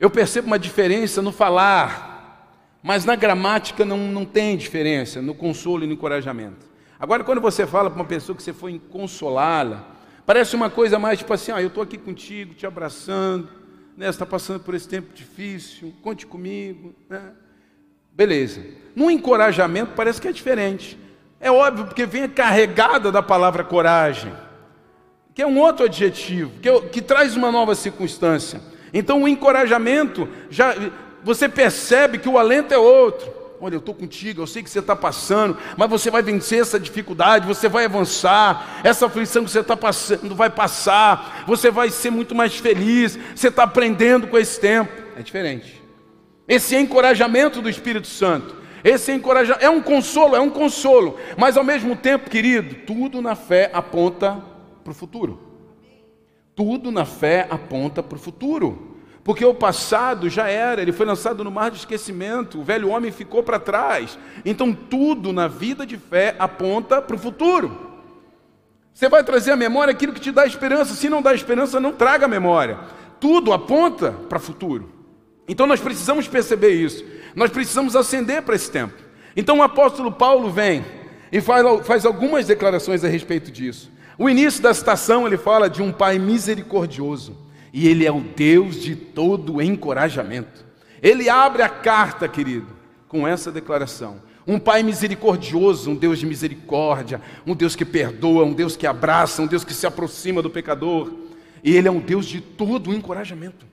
[0.00, 5.84] eu percebo uma diferença no falar, mas na gramática não, não tem diferença, no consolo
[5.84, 6.66] e no encorajamento.
[6.98, 9.86] Agora, quando você fala para uma pessoa que você foi consolá-la,
[10.24, 13.46] parece uma coisa mais tipo assim: ah, eu estou aqui contigo, te abraçando,
[13.94, 16.94] né, está passando por esse tempo difícil, conte comigo.
[17.06, 17.20] Né?
[18.10, 18.64] Beleza.
[18.96, 20.98] No encorajamento parece que é diferente.
[21.38, 24.32] É óbvio, porque vem carregada da palavra coragem,
[25.34, 28.60] que é um outro adjetivo, que, que traz uma nova circunstância.
[28.92, 30.74] Então o encorajamento, já
[31.22, 33.40] você percebe que o alento é outro.
[33.62, 36.80] Olha, eu estou contigo, eu sei que você está passando, mas você vai vencer essa
[36.80, 42.10] dificuldade, você vai avançar, essa aflição que você está passando vai passar, você vai ser
[42.10, 44.90] muito mais feliz, você está aprendendo com esse tempo.
[45.14, 45.82] É diferente.
[46.48, 48.56] Esse encorajamento do Espírito Santo.
[48.82, 53.34] Esse encorajamento é um consolo, é um consolo, mas ao mesmo tempo, querido, tudo na
[53.34, 54.42] fé aponta
[54.82, 55.49] para o futuro.
[56.60, 58.98] Tudo na fé aponta para o futuro.
[59.24, 63.10] Porque o passado já era, ele foi lançado no mar de esquecimento, o velho homem
[63.10, 64.18] ficou para trás.
[64.44, 68.02] Então tudo na vida de fé aponta para o futuro.
[68.92, 70.92] Você vai trazer à memória aquilo que te dá esperança.
[70.92, 72.78] Se não dá esperança, não traga a memória.
[73.18, 74.90] Tudo aponta para o futuro.
[75.48, 77.02] Então nós precisamos perceber isso.
[77.34, 79.02] Nós precisamos ascender para esse tempo.
[79.34, 80.84] Então o apóstolo Paulo vem
[81.32, 83.90] e faz, faz algumas declarações a respeito disso.
[84.20, 87.34] O início da citação ele fala de um pai misericordioso,
[87.72, 90.62] e ele é o Deus de todo encorajamento.
[91.02, 92.66] Ele abre a carta, querido,
[93.08, 98.52] com essa declaração: um pai misericordioso, um Deus de misericórdia, um Deus que perdoa, um
[98.52, 101.10] Deus que abraça, um Deus que se aproxima do pecador.
[101.64, 103.64] E Ele é um Deus de todo encorajamento.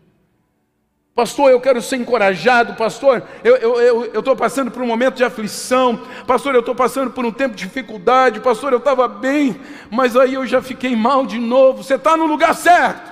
[1.17, 2.75] Pastor, eu quero ser encorajado.
[2.75, 5.99] Pastor, eu estou passando por um momento de aflição.
[6.27, 8.39] Pastor, eu estou passando por um tempo de dificuldade.
[8.39, 11.81] Pastor, eu estava bem, mas aí eu já fiquei mal de novo.
[11.81, 13.11] Você está no lugar certo.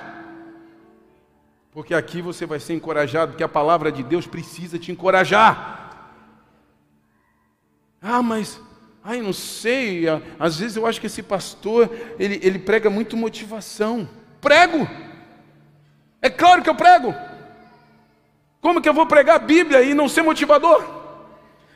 [1.72, 6.06] Porque aqui você vai ser encorajado, porque a palavra de Deus precisa te encorajar.
[8.00, 8.60] Ah, mas,
[9.02, 10.04] ai, não sei,
[10.38, 11.90] às vezes eu acho que esse pastor,
[12.20, 14.08] ele, ele prega muito motivação.
[14.40, 14.88] Prego!
[16.22, 17.12] É claro que eu prego.
[18.60, 20.84] Como que eu vou pregar a Bíblia e não ser motivador?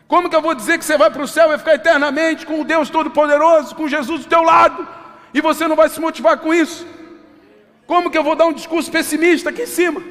[0.09, 2.61] Como que eu vou dizer que você vai para o céu e ficar eternamente com
[2.61, 4.87] o Deus Todo-Poderoso, com Jesus do teu lado,
[5.33, 6.85] e você não vai se motivar com isso?
[7.87, 10.03] Como que eu vou dar um discurso pessimista aqui em cima?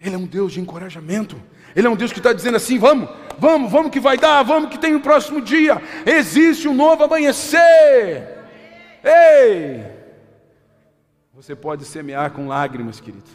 [0.00, 1.40] Ele é um Deus de encorajamento.
[1.74, 4.70] Ele é um Deus que está dizendo assim: vamos, vamos, vamos que vai dar, vamos
[4.70, 5.80] que tem um próximo dia.
[6.06, 8.38] Existe um novo amanhecer.
[9.04, 9.84] Ei!
[11.34, 13.30] Você pode semear com lágrimas, querido,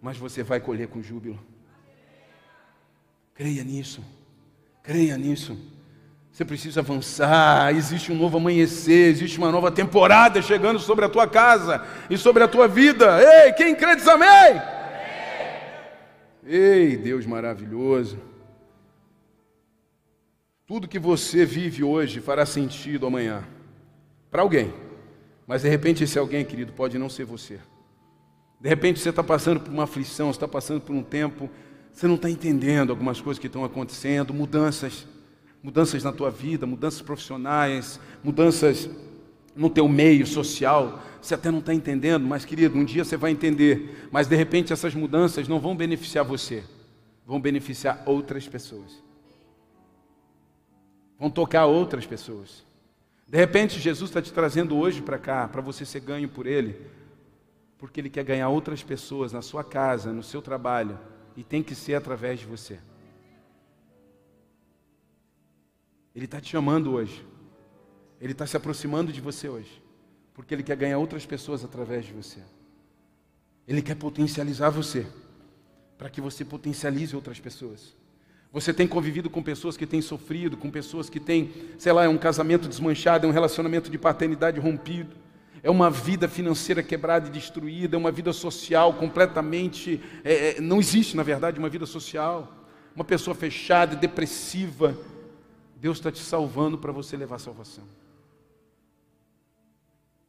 [0.00, 1.38] mas você vai colher com júbilo.
[3.34, 4.02] Creia nisso,
[4.82, 5.56] creia nisso.
[6.32, 11.26] Você precisa avançar, existe um novo amanhecer, existe uma nova temporada chegando sobre a tua
[11.26, 13.18] casa e sobre a tua vida.
[13.20, 14.62] Ei, quem crê diz amém.
[16.44, 18.18] Ei, Deus maravilhoso.
[20.66, 23.42] Tudo que você vive hoje fará sentido amanhã.
[24.30, 24.72] Para alguém.
[25.46, 27.58] Mas de repente esse alguém, querido, pode não ser você.
[28.60, 31.48] De repente você está passando por uma aflição, está passando por um tempo,
[31.92, 35.06] você não está entendendo algumas coisas que estão acontecendo, mudanças,
[35.62, 38.90] mudanças na tua vida, mudanças profissionais, mudanças
[39.54, 43.32] no teu meio social, você até não está entendendo, mas querido, um dia você vai
[43.32, 44.08] entender.
[44.10, 46.62] Mas de repente essas mudanças não vão beneficiar você,
[47.26, 49.02] vão beneficiar outras pessoas.
[51.18, 52.64] Vão tocar outras pessoas.
[53.26, 56.76] De repente Jesus está te trazendo hoje para cá, para você ser ganho por Ele,
[57.78, 60.98] porque Ele quer ganhar outras pessoas na sua casa, no seu trabalho,
[61.36, 62.78] e tem que ser através de você.
[66.14, 67.24] Ele está te chamando hoje.
[68.20, 69.80] Ele está se aproximando de você hoje,
[70.34, 72.40] porque Ele quer ganhar outras pessoas através de você.
[73.66, 75.06] Ele quer potencializar você,
[75.96, 77.94] para que você potencialize outras pessoas.
[78.52, 82.08] Você tem convivido com pessoas que têm sofrido, com pessoas que têm, sei lá, é
[82.08, 85.14] um casamento desmanchado, é um relacionamento de paternidade rompido,
[85.62, 90.00] é uma vida financeira quebrada e destruída, é uma vida social completamente.
[90.24, 92.66] É, é não existe, na verdade, uma vida social.
[92.94, 94.96] Uma pessoa fechada, depressiva.
[95.76, 97.84] Deus está te salvando para você levar salvação.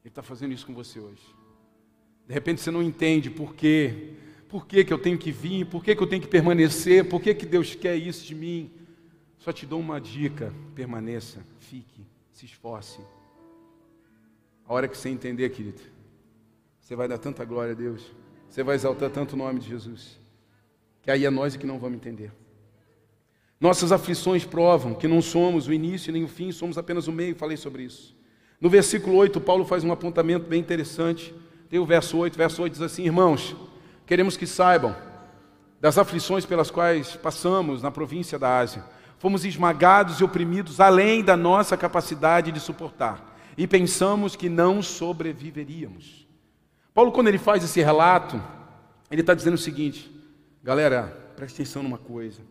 [0.04, 1.24] Ele está fazendo isso com você hoje.
[2.28, 4.14] De repente você não entende por quê.
[4.48, 5.66] Por que, que eu tenho que vir?
[5.66, 7.08] Por que, que eu tenho que permanecer?
[7.08, 8.72] Por que, que Deus quer isso de mim?
[9.40, 13.00] Só te dou uma dica: permaneça, fique, se esforce.
[14.70, 15.82] A hora que você entender, querido,
[16.80, 18.04] você vai dar tanta glória a Deus,
[18.48, 20.20] você vai exaltar tanto o nome de Jesus,
[21.02, 22.32] que aí é nós que não vamos entender.
[23.60, 27.36] Nossas aflições provam que não somos o início nem o fim, somos apenas o meio,
[27.36, 28.16] falei sobre isso.
[28.62, 31.34] No versículo 8, Paulo faz um apontamento bem interessante.
[31.68, 33.56] Tem o verso 8, verso 8 diz assim: Irmãos,
[34.06, 34.96] queremos que saibam
[35.82, 38.84] das aflições pelas quais passamos na província da Ásia.
[39.18, 43.29] Fomos esmagados e oprimidos além da nossa capacidade de suportar,
[43.60, 46.26] e pensamos que não sobreviveríamos.
[46.94, 48.42] Paulo, quando ele faz esse relato,
[49.12, 50.10] ele está dizendo o seguinte:
[50.64, 52.42] galera, preste atenção numa coisa.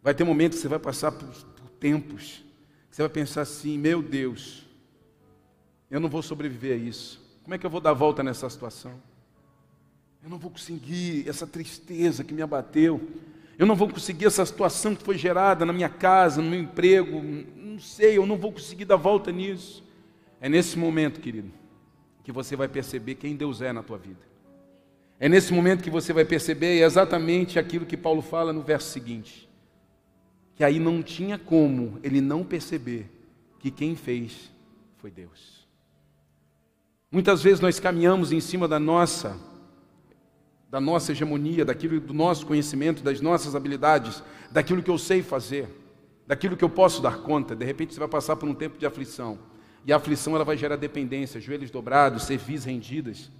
[0.00, 2.44] Vai ter momentos que você vai passar por, por tempos,
[2.88, 4.64] que você vai pensar assim: meu Deus,
[5.90, 7.20] eu não vou sobreviver a isso.
[7.42, 8.92] Como é que eu vou dar volta nessa situação?
[10.22, 13.00] Eu não vou conseguir essa tristeza que me abateu.
[13.58, 17.20] Eu não vou conseguir essa situação que foi gerada na minha casa, no meu emprego.
[17.56, 19.84] Não sei, eu não vou conseguir dar volta nisso.
[20.40, 21.50] É nesse momento, querido,
[22.22, 24.20] que você vai perceber quem Deus é na tua vida.
[25.18, 29.48] É nesse momento que você vai perceber exatamente aquilo que Paulo fala no verso seguinte.
[30.54, 33.10] Que aí não tinha como ele não perceber
[33.58, 34.52] que quem fez
[34.98, 35.66] foi Deus.
[37.10, 39.38] Muitas vezes nós caminhamos em cima da nossa
[40.68, 45.68] da nossa hegemonia, daquilo do nosso conhecimento, das nossas habilidades, daquilo que eu sei fazer,
[46.26, 47.54] daquilo que eu posso dar conta.
[47.54, 49.38] De repente você vai passar por um tempo de aflição.
[49.86, 53.30] E a aflição ela vai gerar dependência, joelhos dobrados, servis rendidas.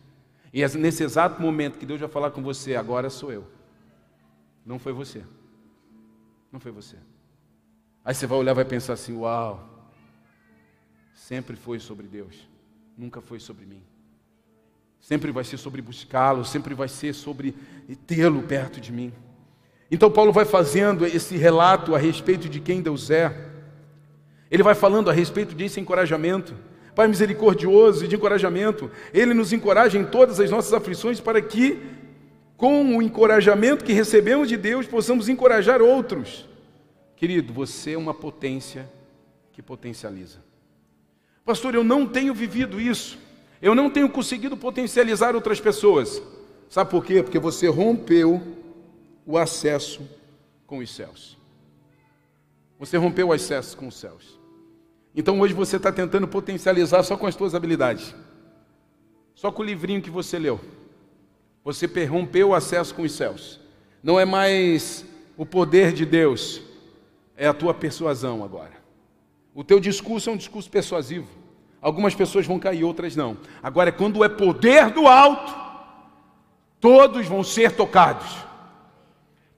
[0.52, 3.46] E é nesse exato momento que Deus vai falar com você, agora sou eu.
[4.64, 5.24] Não foi você.
[6.52, 6.96] Não foi você.
[8.04, 9.90] Aí você vai olhar e vai pensar assim: uau,
[11.12, 12.48] sempre foi sobre Deus,
[12.96, 13.82] nunca foi sobre mim.
[15.00, 17.52] Sempre vai ser sobre buscá-lo, sempre vai ser sobre
[18.06, 19.12] tê-lo perto de mim.
[19.90, 23.45] Então, Paulo vai fazendo esse relato a respeito de quem Deus é.
[24.50, 26.54] Ele vai falando a respeito desse encorajamento.
[26.94, 31.78] Pai misericordioso e de encorajamento, Ele nos encoraja em todas as nossas aflições para que,
[32.56, 36.48] com o encorajamento que recebemos de Deus, possamos encorajar outros.
[37.14, 38.88] Querido, você é uma potência
[39.52, 40.38] que potencializa.
[41.44, 43.18] Pastor, eu não tenho vivido isso.
[43.60, 46.22] Eu não tenho conseguido potencializar outras pessoas.
[46.68, 47.22] Sabe por quê?
[47.22, 48.42] Porque você rompeu
[49.24, 50.02] o acesso
[50.66, 51.36] com os céus.
[52.78, 54.38] Você rompeu o acesso com os céus.
[55.14, 58.14] Então hoje você está tentando potencializar só com as suas habilidades.
[59.34, 60.60] Só com o livrinho que você leu.
[61.64, 63.60] Você rompeu o acesso com os céus.
[64.02, 65.04] Não é mais
[65.36, 66.62] o poder de Deus,
[67.36, 68.72] é a tua persuasão agora.
[69.54, 71.28] O teu discurso é um discurso persuasivo.
[71.80, 73.36] Algumas pessoas vão cair, outras não.
[73.62, 75.54] Agora, quando é poder do alto,
[76.80, 78.46] todos vão ser tocados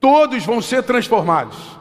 [0.01, 1.78] todos vão ser transformados.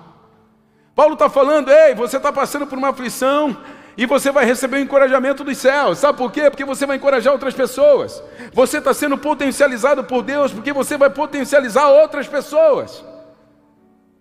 [0.97, 3.55] Paulo está falando, ei, você está passando por uma aflição
[3.95, 5.99] e você vai receber o encorajamento dos céus.
[5.99, 6.49] Sabe por quê?
[6.49, 8.23] Porque você vai encorajar outras pessoas.
[8.51, 13.05] Você está sendo potencializado por Deus porque você vai potencializar outras pessoas.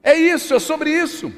[0.03, 1.33] É isso, é sobre isso.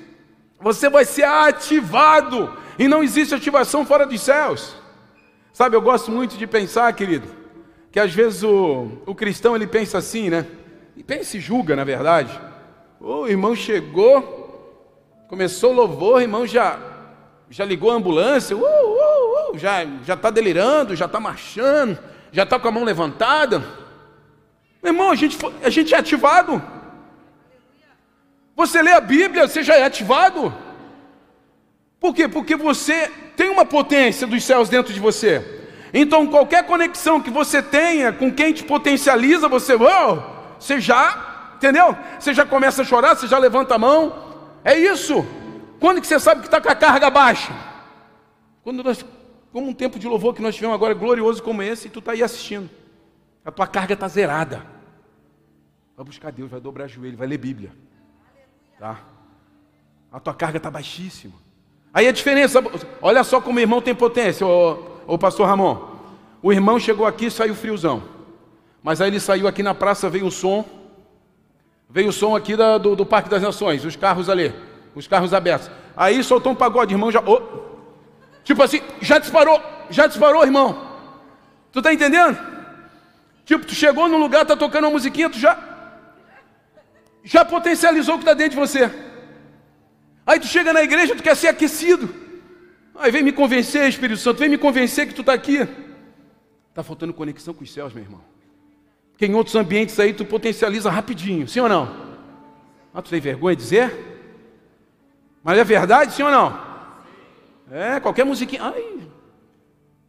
[0.58, 4.74] Você vai ser ativado e não existe ativação fora dos céus.
[5.52, 7.28] Sabe, eu gosto muito de pensar, querido,
[7.92, 10.44] que às vezes o, o cristão ele pensa assim, né?
[10.96, 12.36] E pensa e julga, na verdade.
[12.98, 14.47] O irmão chegou,
[15.28, 16.78] começou o louvor, irmão já,
[17.50, 21.98] já ligou a ambulância, uh, uh, uh, já está delirando, já está marchando,
[22.32, 23.58] já está com a mão levantada.
[24.82, 26.62] Meu irmão, a gente, a gente é ativado.
[28.56, 30.52] Você lê a Bíblia, você já é ativado.
[32.00, 32.26] Por quê?
[32.26, 35.44] Porque você tem uma potência dos céus dentro de você.
[35.92, 40.18] Então, qualquer conexão que você tenha com quem te potencializa, você, oh,
[40.58, 41.96] você já, entendeu?
[42.18, 44.27] Você já começa a chorar, você já levanta a mão.
[44.64, 45.24] É isso.
[45.80, 47.52] Quando que você sabe que está com a carga baixa?
[48.62, 49.04] Quando nós,
[49.52, 52.12] como um tempo de louvor que nós tivemos agora, glorioso como esse, e tu está
[52.12, 52.68] aí assistindo.
[53.44, 54.66] A tua carga está zerada.
[55.96, 57.72] Vai buscar Deus, vai dobrar joelho, vai ler Bíblia.
[58.78, 59.00] Tá?
[60.12, 61.34] A tua carga está baixíssima.
[61.92, 62.62] Aí a diferença,
[63.00, 65.96] olha só como o irmão tem potência, ô pastor Ramon.
[66.42, 68.02] O irmão chegou aqui e saiu friozão.
[68.82, 70.64] Mas aí ele saiu aqui na praça, veio o som.
[71.90, 74.54] Veio o som aqui da, do, do, Parque das Nações, os carros ali,
[74.94, 75.70] os carros abertos.
[75.96, 77.22] Aí soltou um pagode, irmão, já.
[77.24, 77.40] Oh,
[78.44, 80.86] tipo assim, já disparou, já disparou, irmão.
[81.72, 82.38] Tu tá entendendo?
[83.44, 85.58] Tipo, tu chegou num lugar, tá tocando uma musiquinha, tu já.
[87.24, 88.90] Já potencializou o que está dentro de você.
[90.26, 92.14] Aí tu chega na igreja, tu quer ser aquecido.
[92.94, 95.66] Aí vem me convencer, Espírito Santo, vem me convencer que tu está aqui.
[96.68, 98.20] Está faltando conexão com os céus, meu irmão.
[99.18, 101.92] Porque em outros ambientes aí tu potencializa rapidinho, sim ou não?
[102.94, 103.92] Ah, tu tem vergonha de dizer?
[105.42, 106.56] Mas é verdade, sim ou não?
[107.68, 108.62] É, qualquer musiquinha.
[108.62, 109.00] Ai,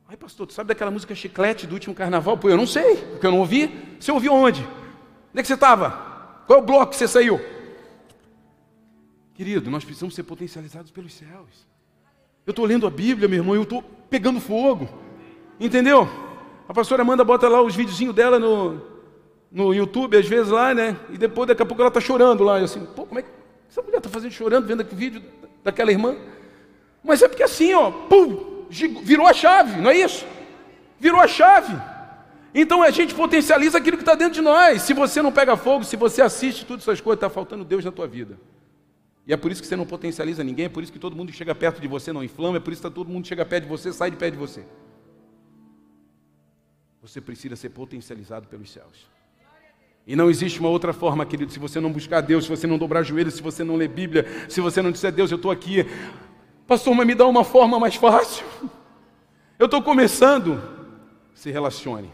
[0.10, 2.38] ai pastor, tu sabe daquela música chiclete do último carnaval?
[2.38, 3.96] Pô, eu não sei, porque eu não ouvi.
[4.00, 4.62] Você ouviu onde?
[4.62, 6.44] Onde é que você estava?
[6.46, 7.42] Qual é o bloco que você saiu?
[9.34, 11.68] Querido, nós precisamos ser potencializados pelos céus.
[12.46, 14.88] Eu estou lendo a Bíblia, meu irmão, e eu estou pegando fogo.
[15.60, 16.08] Entendeu?
[16.68, 18.89] A pastora Amanda bota lá os videozinhos dela no,
[19.52, 20.96] no YouTube, às vezes lá, né?
[21.10, 22.60] E depois, daqui a pouco, ela está chorando lá.
[22.60, 23.30] E assim, pô, como é que
[23.70, 25.24] essa mulher está fazendo chorando, vendo aquele vídeo
[25.64, 26.16] daquela irmã?
[27.04, 30.26] Mas é porque assim, ó, pum, virou a chave, não é isso?
[31.00, 31.76] Virou a chave.
[32.54, 34.82] Então a gente potencializa aquilo que está dentro de nós.
[34.82, 37.92] Se você não pega fogo, se você assiste todas essas coisas, está faltando Deus na
[37.92, 38.40] tua vida.
[39.26, 41.32] E é por isso que você não potencializa ninguém, é por isso que todo mundo
[41.32, 43.70] chega perto de você não inflama, é por isso que todo mundo chega perto de
[43.70, 44.66] você, sai de perto de você.
[47.02, 49.08] Você precisa ser potencializado pelos céus.
[50.10, 52.80] E não existe uma outra forma, querido, se você não buscar Deus, se você não
[52.80, 55.86] dobrar joelhos, se você não ler Bíblia, se você não disser, Deus, eu estou aqui.
[56.66, 58.44] Pastor, mas me dá uma forma mais fácil.
[59.60, 60.60] Eu estou começando.
[61.36, 62.10] Se relacione.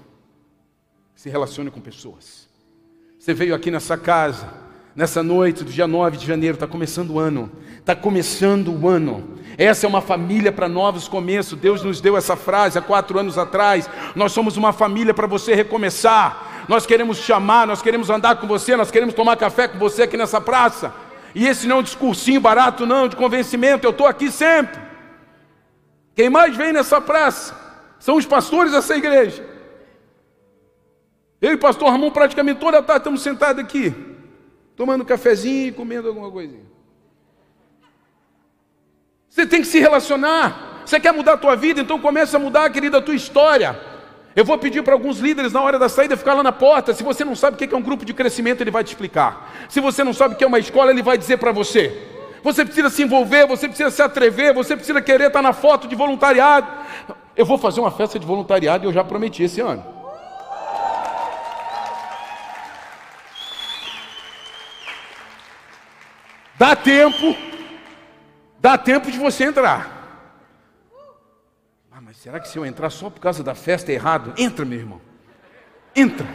[1.15, 2.49] Se relacione com pessoas.
[3.17, 4.53] Você veio aqui nessa casa,
[4.93, 7.49] nessa noite do dia 9 de janeiro, está começando o ano.
[7.77, 9.37] Está começando o ano.
[9.57, 11.57] Essa é uma família para novos começos.
[11.57, 13.89] Deus nos deu essa frase há quatro anos atrás.
[14.17, 18.76] Nós somos uma família para você recomeçar nós queremos chamar, nós queremos andar com você,
[18.76, 20.93] nós queremos tomar café com você aqui nessa praça.
[21.34, 24.80] E esse não é um discursinho barato, não, de convencimento, eu estou aqui sempre.
[26.16, 27.55] Quem mais vem nessa praça
[27.99, 29.45] são os pastores dessa igreja.
[31.41, 33.93] Eu e o pastor Ramon praticamente toda tarde estamos sentados aqui,
[34.76, 36.66] tomando um cafezinho e comendo alguma coisinha.
[39.30, 40.84] Você tem que se relacionar.
[40.86, 41.82] Você quer mudar a tua vida?
[41.82, 43.78] Então começa a mudar, querida, a tua história.
[44.36, 46.93] Eu vou pedir para alguns líderes na hora da saída ficar lá na porta.
[46.93, 49.49] Se você não sabe o que é um grupo de crescimento, ele vai te explicar.
[49.69, 51.97] Se você não sabe o que é uma escola, ele vai dizer para você.
[52.43, 55.95] Você precisa se envolver, você precisa se atrever, você precisa querer estar na foto de
[55.95, 56.67] voluntariado.
[57.33, 59.86] Eu vou fazer uma festa de voluntariado e eu já prometi esse ano.
[66.57, 67.36] Dá tempo,
[68.59, 69.94] dá tempo de você entrar.
[72.26, 74.34] Será que se eu entrar só por causa da festa é errado?
[74.36, 74.99] Entra, meu irmão.
[75.95, 76.26] Entra.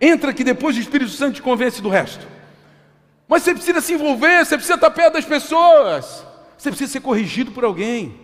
[0.00, 2.26] Entra que depois o Espírito Santo te convence do resto.
[3.28, 6.26] Mas você precisa se envolver, você precisa estar perto das pessoas.
[6.56, 8.18] Você precisa ser corrigido por alguém.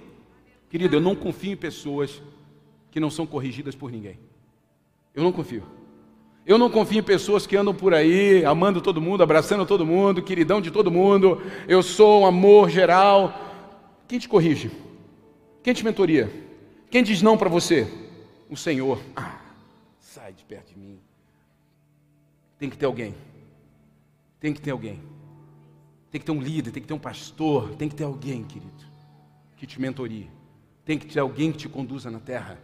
[0.70, 2.22] Querido, eu não confio em pessoas
[2.90, 4.18] que não são corrigidas por ninguém.
[5.14, 5.64] Eu não confio.
[6.46, 10.22] Eu não confio em pessoas que andam por aí, amando todo mundo, abraçando todo mundo,
[10.22, 11.42] queridão de todo mundo.
[11.68, 13.38] Eu sou um amor geral.
[14.08, 14.70] Quem te corrige?
[15.62, 16.48] Quem te mentoria?
[16.90, 17.86] Quem diz não para você?
[18.48, 19.00] O Senhor.
[19.14, 19.38] Ah,
[20.00, 20.98] sai de perto de mim.
[22.58, 23.14] Tem que ter alguém.
[24.40, 25.00] Tem que ter alguém.
[26.10, 28.84] Tem que ter um líder, tem que ter um pastor, tem que ter alguém, querido,
[29.56, 30.28] que te mentorie.
[30.84, 32.58] Tem que ter alguém que te conduza na terra.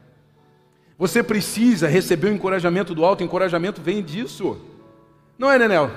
[0.98, 4.60] Você precisa receber o encorajamento do alto, o encorajamento vem disso.
[5.38, 5.90] Não é, Nenel?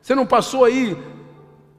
[0.00, 0.96] Você não passou aí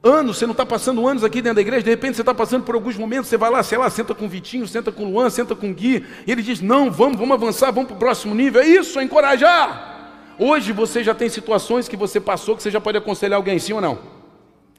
[0.02, 2.64] anos, você não está passando anos aqui dentro da igreja, de repente você está passando
[2.64, 5.10] por alguns momentos, você vai lá, sei lá, senta com o Vitinho, senta com o
[5.10, 7.98] Luan, senta com o Gui, e ele diz: Não, vamos, vamos avançar, vamos para o
[7.98, 8.60] próximo nível.
[8.60, 10.34] É isso, é encorajar.
[10.38, 13.72] Hoje você já tem situações que você passou que você já pode aconselhar alguém, sim
[13.72, 13.98] ou não?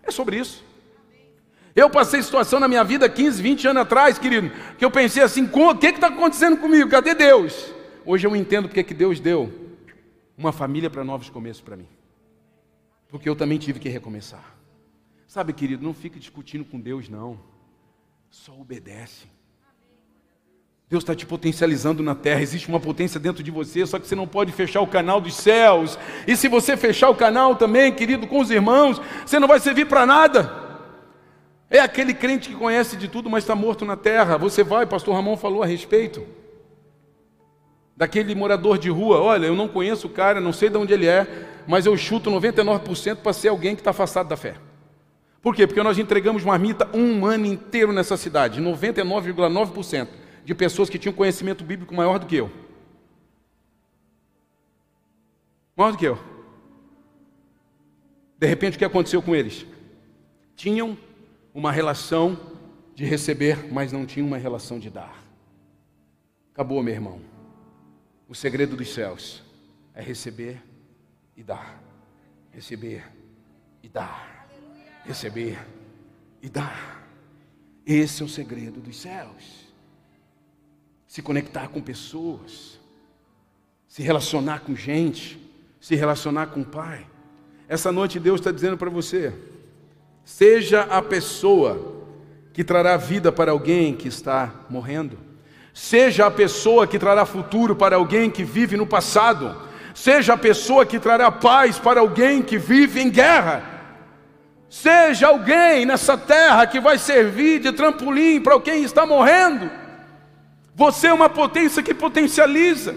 [0.04, 0.64] É sobre isso.
[1.76, 5.50] Eu passei situação na minha vida 15, 20 anos atrás, querido, que eu pensei assim:
[5.52, 6.90] o que está acontecendo comigo?
[6.90, 7.74] Cadê Deus?
[8.06, 9.52] Hoje eu entendo porque que Deus deu
[10.38, 11.88] uma família para novos começos para mim.
[13.10, 14.59] Porque eu também tive que recomeçar.
[15.30, 17.40] Sabe, querido, não fique discutindo com Deus, não.
[18.32, 19.28] Só obedece.
[20.90, 24.16] Deus está te potencializando na terra, existe uma potência dentro de você, só que você
[24.16, 26.00] não pode fechar o canal dos céus.
[26.26, 29.86] E se você fechar o canal também, querido, com os irmãos, você não vai servir
[29.86, 30.52] para nada.
[31.70, 34.36] É aquele crente que conhece de tudo, mas está morto na terra.
[34.36, 36.26] Você vai, pastor Ramon falou a respeito.
[37.96, 41.06] Daquele morador de rua, olha, eu não conheço o cara, não sei de onde ele
[41.06, 41.28] é,
[41.68, 44.56] mas eu chuto 99% para ser alguém que está afastado da fé.
[45.42, 45.66] Por quê?
[45.66, 50.08] Porque nós entregamos marmita um ano inteiro nessa cidade, 99,9%
[50.44, 52.52] de pessoas que tinham conhecimento bíblico maior do que eu.
[55.76, 56.20] Maior do que eu.
[58.38, 59.66] De repente, o que aconteceu com eles?
[60.56, 60.98] Tinham
[61.54, 62.38] uma relação
[62.94, 65.24] de receber, mas não tinha uma relação de dar.
[66.54, 67.22] Acabou, meu irmão.
[68.28, 69.42] O segredo dos céus
[69.94, 70.62] é receber
[71.36, 71.82] e dar.
[72.52, 73.06] Receber
[73.82, 74.29] e dar.
[75.10, 75.58] Receber
[76.40, 77.04] e dar.
[77.84, 79.74] Esse é o segredo dos céus.
[81.08, 82.80] Se conectar com pessoas,
[83.88, 85.40] se relacionar com gente,
[85.82, 87.08] se relacionar com o Pai.
[87.68, 89.34] Essa noite Deus está dizendo para você:
[90.24, 92.06] Seja a pessoa
[92.54, 95.18] que trará vida para alguém que está morrendo.
[95.74, 99.60] Seja a pessoa que trará futuro para alguém que vive no passado.
[99.96, 103.79] Seja a pessoa que trará paz para alguém que vive em guerra.
[104.70, 109.70] Seja alguém nessa terra que vai servir de trampolim para quem está morrendo.
[110.76, 112.96] Você é uma potência que potencializa.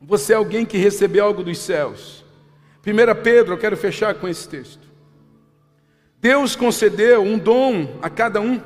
[0.00, 2.24] Você é alguém que recebeu algo dos céus.
[2.84, 4.90] 1 Pedro, eu quero fechar com esse texto.
[6.18, 8.60] Deus concedeu um dom a cada um,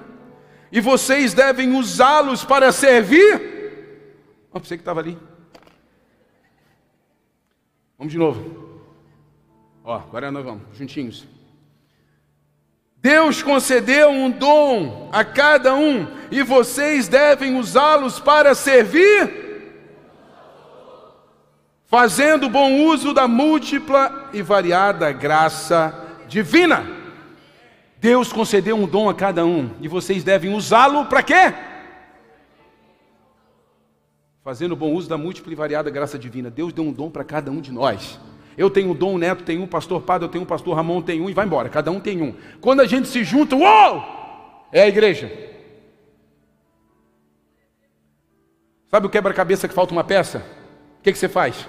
[0.71, 4.47] e vocês devem usá-los para servir.
[4.53, 5.19] Ó, você que estava ali.
[7.99, 8.83] Vamos de novo.
[9.85, 11.36] Ó, agora nós vamos, juntinhos.
[13.07, 19.71] Deus concedeu um dom a cada um, e vocês devem usá-los para servir,
[21.85, 25.95] fazendo bom uso da múltipla e variada graça
[26.27, 26.85] divina.
[27.97, 31.55] Deus concedeu um dom a cada um e vocês devem usá-lo para quê?
[34.43, 36.51] Fazendo bom uso da múltipla e variada graça divina.
[36.51, 38.19] Deus deu um dom para cada um de nós.
[38.57, 41.21] Eu tenho um dom, Neto tem um, pastor Padre eu tenho um, pastor Ramon tem
[41.21, 41.69] um e vai embora.
[41.69, 42.35] Cada um tem um.
[42.61, 44.03] Quando a gente se junta, uou!
[44.73, 45.31] É a igreja.
[48.89, 50.39] Sabe o quebra-cabeça que falta uma peça?
[50.99, 51.63] O que, que você faz?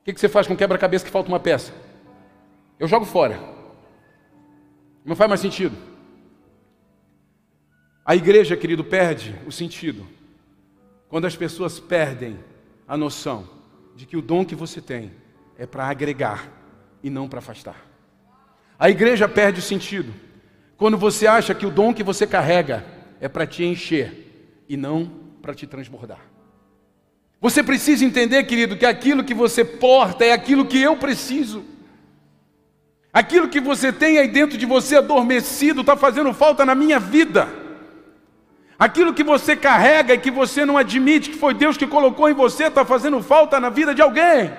[0.00, 1.74] O que, que você faz com quebra-cabeça que falta uma peça?
[2.78, 3.38] Eu jogo fora.
[5.04, 5.76] Não faz mais sentido.
[8.04, 10.06] A igreja, querido, perde o sentido
[11.08, 12.38] quando as pessoas perdem
[12.88, 13.59] a noção
[13.94, 15.12] de que o dom que você tem
[15.58, 16.48] é para agregar
[17.02, 17.76] e não para afastar.
[18.78, 20.12] A igreja perde o sentido
[20.76, 22.84] quando você acha que o dom que você carrega
[23.20, 25.10] é para te encher e não
[25.42, 26.20] para te transbordar.
[27.40, 31.64] Você precisa entender, querido, que aquilo que você porta é aquilo que eu preciso.
[33.12, 37.59] Aquilo que você tem aí dentro de você adormecido está fazendo falta na minha vida.
[38.80, 42.32] Aquilo que você carrega e que você não admite que foi Deus que colocou em
[42.32, 44.50] você está fazendo falta na vida de alguém.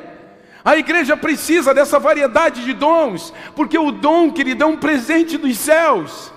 [0.63, 5.57] A igreja precisa dessa variedade de dons, porque o dom, querido, é um presente dos
[5.57, 6.32] céus.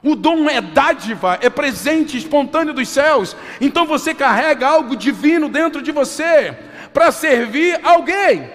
[0.00, 3.36] O dom é dádiva, é presente espontâneo dos céus.
[3.60, 6.56] Então você carrega algo divino dentro de você
[6.92, 8.48] para servir alguém.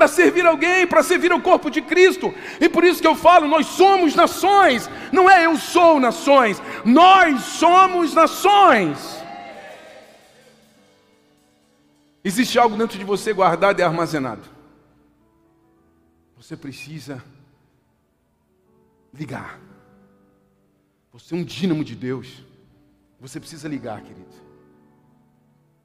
[0.00, 2.34] Para servir alguém, para servir o corpo de Cristo.
[2.58, 4.88] E por isso que eu falo, nós somos nações.
[5.12, 9.22] Não é eu sou nações, nós somos nações.
[12.24, 14.48] Existe algo dentro de você guardado e armazenado.
[16.38, 17.22] Você precisa
[19.12, 19.60] ligar.
[21.12, 22.42] Você é um dínamo de Deus.
[23.20, 24.34] Você precisa ligar, querido.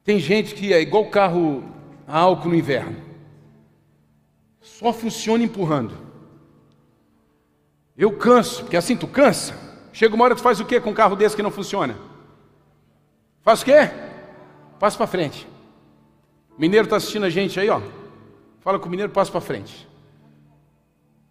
[0.06, 1.66] Tem gente que é igual carro
[2.08, 3.05] a álcool no inverno.
[4.80, 5.98] Só funciona empurrando.
[7.98, 9.58] Eu canso, porque assim tu cansa.
[9.94, 11.98] Chega uma hora tu faz o quê com um carro desse que não funciona?
[13.42, 13.90] Faz o quê?
[14.78, 15.48] Passa para frente.
[16.58, 17.82] Mineiro está assistindo a gente aí, ó.
[18.60, 19.88] Fala com o mineiro, passa para frente.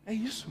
[0.06, 0.48] É isso.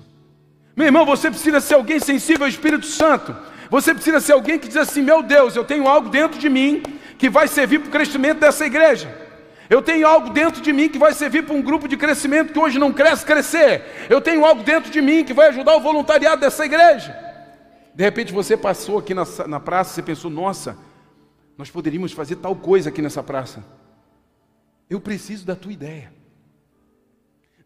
[0.76, 3.36] Meu irmão, você precisa ser alguém sensível ao Espírito Santo.
[3.72, 6.84] Você precisa ser alguém que diz assim: Meu Deus, eu tenho algo dentro de mim
[7.18, 9.22] que vai servir para o crescimento dessa igreja.
[9.70, 12.59] Eu tenho algo dentro de mim que vai servir para um grupo de crescimento que
[12.59, 14.07] hoje não cresce, crescer.
[14.09, 17.18] Eu tenho algo dentro de mim que vai ajudar o voluntariado dessa igreja.
[17.95, 20.78] De repente você passou aqui na, na praça e pensou: Nossa,
[21.57, 23.64] nós poderíamos fazer tal coisa aqui nessa praça.
[24.89, 26.11] Eu preciso da tua ideia.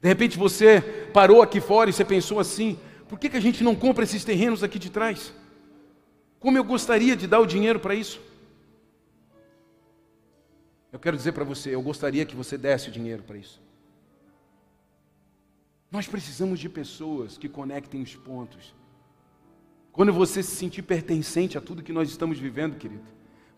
[0.01, 0.81] De repente você
[1.13, 2.77] parou aqui fora e você pensou assim:
[3.09, 5.33] por que, que a gente não compra esses terrenos aqui de trás?
[6.39, 8.21] Como eu gostaria de dar o dinheiro para isso?
[10.91, 13.61] Eu quero dizer para você, eu gostaria que você desse o dinheiro para isso.
[15.91, 18.75] Nós precisamos de pessoas que conectem os pontos.
[19.91, 23.05] Quando você se sentir pertencente a tudo que nós estamos vivendo, querido,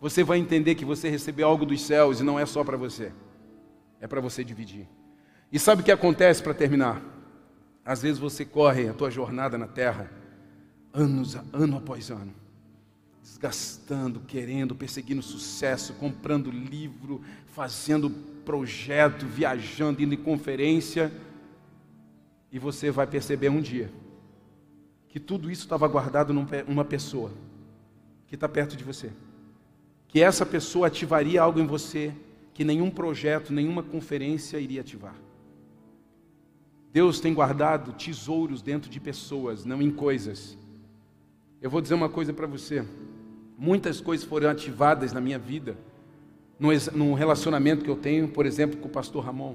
[0.00, 3.12] você vai entender que você recebeu algo dos céus e não é só para você,
[4.00, 4.88] é para você dividir.
[5.52, 7.02] E sabe o que acontece para terminar?
[7.84, 10.10] Às vezes você corre a tua jornada na terra,
[10.92, 12.32] anos, ano após ano,
[13.22, 18.10] desgastando, querendo, perseguindo sucesso, comprando livro, fazendo
[18.44, 21.12] projeto, viajando, indo em conferência,
[22.50, 23.90] e você vai perceber um dia
[25.08, 27.32] que tudo isso estava guardado numa pessoa
[28.26, 29.10] que está perto de você,
[30.06, 32.14] que essa pessoa ativaria algo em você
[32.54, 35.14] que nenhum projeto, nenhuma conferência iria ativar.
[36.92, 40.58] Deus tem guardado tesouros dentro de pessoas, não em coisas.
[41.62, 42.84] Eu vou dizer uma coisa para você.
[43.62, 45.76] Muitas coisas foram ativadas na minha vida,
[46.58, 49.54] no relacionamento que eu tenho, por exemplo, com o pastor Ramon.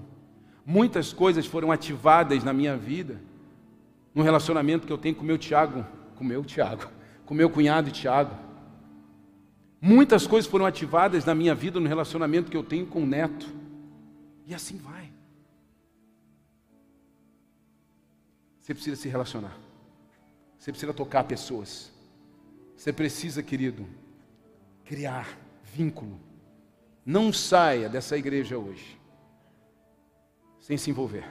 [0.64, 3.20] Muitas coisas foram ativadas na minha vida,
[4.14, 5.84] no relacionamento que eu tenho com meu Tiago,
[6.16, 6.88] com meu Tiago,
[7.26, 8.36] com meu cunhado Tiago.
[9.82, 13.48] Muitas coisas foram ativadas na minha vida, no relacionamento que eu tenho com o neto.
[14.46, 15.12] E assim vai.
[18.62, 19.58] Você precisa se relacionar.
[20.60, 21.95] Você precisa tocar pessoas.
[22.76, 23.88] Você precisa, querido,
[24.84, 26.20] criar vínculo.
[27.06, 29.00] Não saia dessa igreja hoje
[30.60, 31.28] sem se envolver,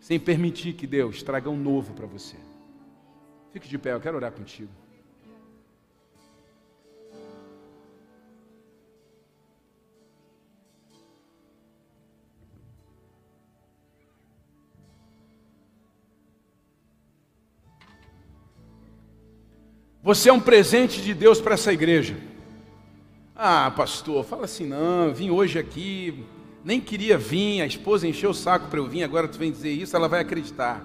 [0.00, 2.36] sem permitir que Deus traga um novo para você.
[3.50, 4.81] Fique de pé, eu quero orar contigo.
[20.02, 22.16] Você é um presente de Deus para essa igreja.
[23.36, 26.24] Ah, pastor, fala assim, não, vim hoje aqui,
[26.64, 29.70] nem queria vir, a esposa encheu o saco para eu vir, agora tu vem dizer
[29.70, 30.84] isso, ela vai acreditar.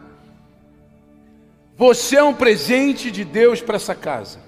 [1.75, 4.39] Você é um presente de Deus para essa casa.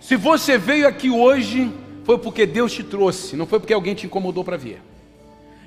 [0.00, 1.72] Se você veio aqui hoje,
[2.02, 4.82] foi porque Deus te trouxe, não foi porque alguém te incomodou para vir.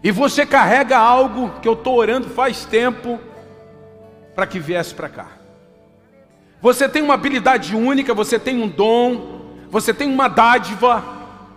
[0.04, 3.18] E você carrega algo que eu estou orando faz tempo
[4.36, 5.41] para que viesse para cá.
[6.62, 9.42] Você tem uma habilidade única, você tem um dom,
[9.72, 11.04] você tem uma dádiva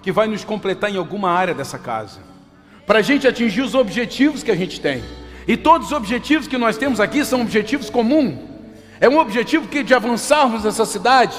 [0.03, 2.21] que vai nos completar em alguma área dessa casa,
[2.87, 5.05] para a gente atingir os objetivos que a gente tem.
[5.47, 8.35] E todos os objetivos que nós temos aqui são objetivos comuns.
[8.99, 11.37] É um objetivo que de avançarmos nessa cidade,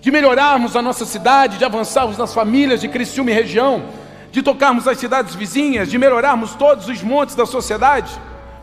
[0.00, 3.84] de melhorarmos a nossa cidade, de avançarmos nas famílias de Criciúma e região,
[4.30, 8.10] de tocarmos as cidades vizinhas, de melhorarmos todos os montes da sociedade,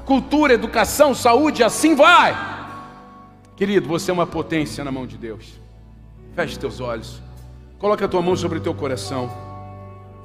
[0.03, 2.58] cultura, educação, saúde, assim vai
[3.59, 5.59] Querido, você é uma potência na mão de Deus.
[6.33, 7.21] Feche teus olhos.
[7.77, 9.29] Coloque a tua mão sobre o teu coração.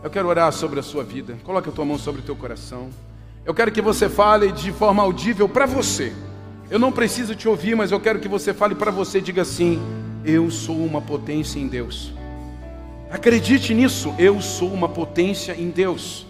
[0.05, 1.37] Eu quero orar sobre a sua vida.
[1.43, 2.91] Coloque a tua mão sobre o teu coração.
[3.45, 6.13] Eu quero que você fale de forma audível para você.
[6.71, 9.83] Eu não preciso te ouvir, mas eu quero que você fale para você, diga assim:
[10.25, 12.13] Eu sou uma potência em Deus.
[13.11, 16.25] Acredite nisso, eu sou uma potência em Deus.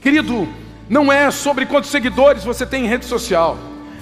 [0.00, 0.48] Querido,
[0.88, 3.58] não é sobre quantos seguidores você tem em rede social.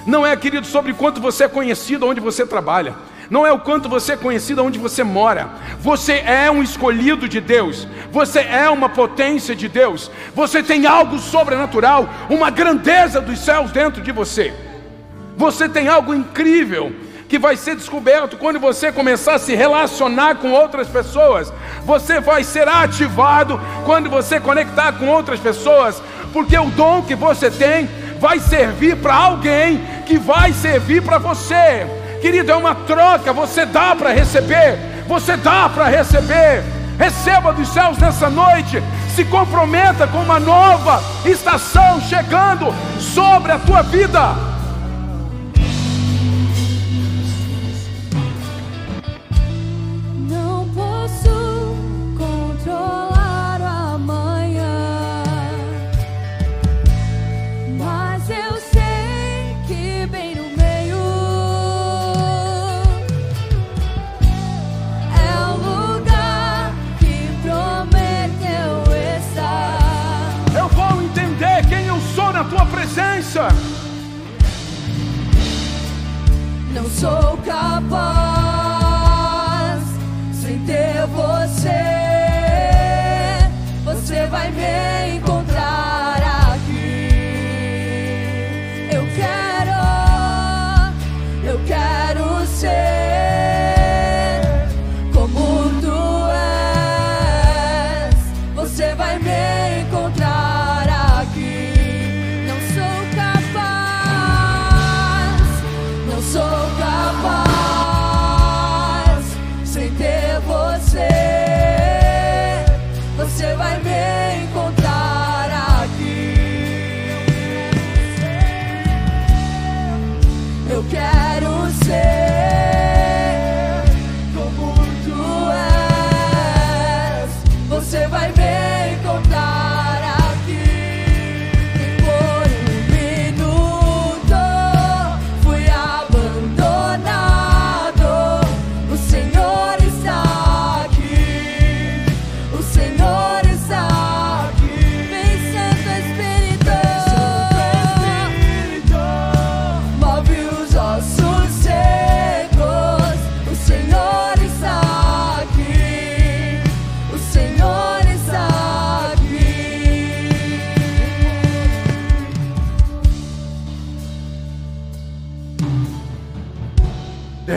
[0.06, 2.94] Não é, querido, sobre quanto você é conhecido onde você trabalha.
[3.28, 5.50] Não é o quanto você é conhecido onde você mora.
[5.80, 7.88] Você é um escolhido de Deus.
[8.12, 10.10] Você é uma potência de Deus.
[10.34, 14.54] Você tem algo sobrenatural, uma grandeza dos céus dentro de você.
[15.36, 16.94] Você tem algo incrível
[17.28, 21.52] que vai ser descoberto quando você começar a se relacionar com outras pessoas.
[21.84, 26.00] Você vai ser ativado quando você conectar com outras pessoas,
[26.32, 27.88] porque o dom que você tem
[28.20, 31.86] vai servir para alguém que vai servir para você.
[32.20, 36.62] Querido, é uma troca, você dá para receber, você dá para receber.
[36.98, 38.82] Receba dos céus nessa noite,
[39.14, 44.55] se comprometa com uma nova estação chegando sobre a tua vida.
[72.86, 73.48] Presença.
[76.72, 77.82] Não sou capaz
[80.32, 81.70] sem ter você.
[83.84, 84.95] Você vai me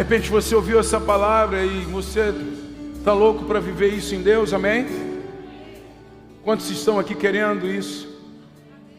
[0.10, 2.34] repente você ouviu essa palavra e você
[2.98, 4.88] está louco para viver isso em Deus, amém?
[6.44, 8.10] Quantos estão aqui querendo isso?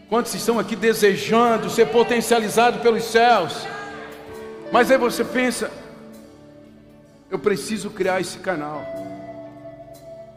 [0.09, 3.67] Quantos estão aqui desejando ser potencializado pelos céus?
[4.71, 5.69] Mas aí você pensa,
[7.29, 8.81] eu preciso criar esse canal.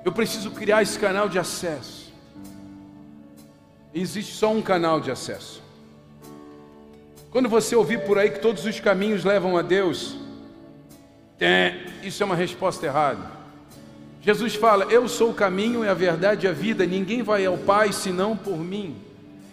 [0.03, 2.11] Eu preciso criar esse canal de acesso.
[3.93, 5.61] Existe só um canal de acesso.
[7.29, 10.22] Quando você ouvir por aí que todos os caminhos levam a Deus,
[12.03, 13.31] isso é uma resposta errada.
[14.21, 17.57] Jesus fala: Eu sou o caminho e a verdade e a vida, ninguém vai ao
[17.57, 18.95] Pai senão por mim.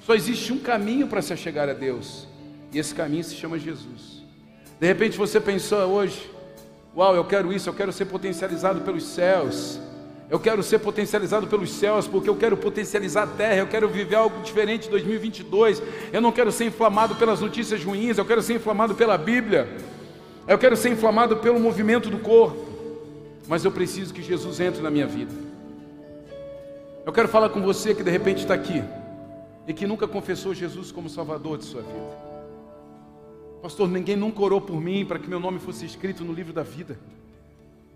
[0.07, 2.27] Só existe um caminho para se chegar a Deus,
[2.73, 4.23] e esse caminho se chama Jesus.
[4.79, 6.31] De repente você pensou hoje:
[6.97, 9.81] Uau, eu quero isso, eu quero ser potencializado pelos céus.
[10.31, 14.15] Eu quero ser potencializado pelos céus, porque eu quero potencializar a terra, eu quero viver
[14.15, 15.83] algo diferente em 2022.
[16.13, 19.69] Eu não quero ser inflamado pelas notícias ruins, eu quero ser inflamado pela Bíblia.
[20.51, 22.59] Eu quero ser inflamado pelo movimento do corpo.
[23.47, 25.33] Mas eu preciso que Jesus entre na minha vida.
[27.07, 28.83] Eu quero falar com você que de repente está aqui
[29.65, 32.19] e que nunca confessou Jesus como Salvador de sua vida.
[33.63, 36.65] Pastor, ninguém nunca orou por mim para que meu nome fosse escrito no livro da
[36.65, 36.99] vida.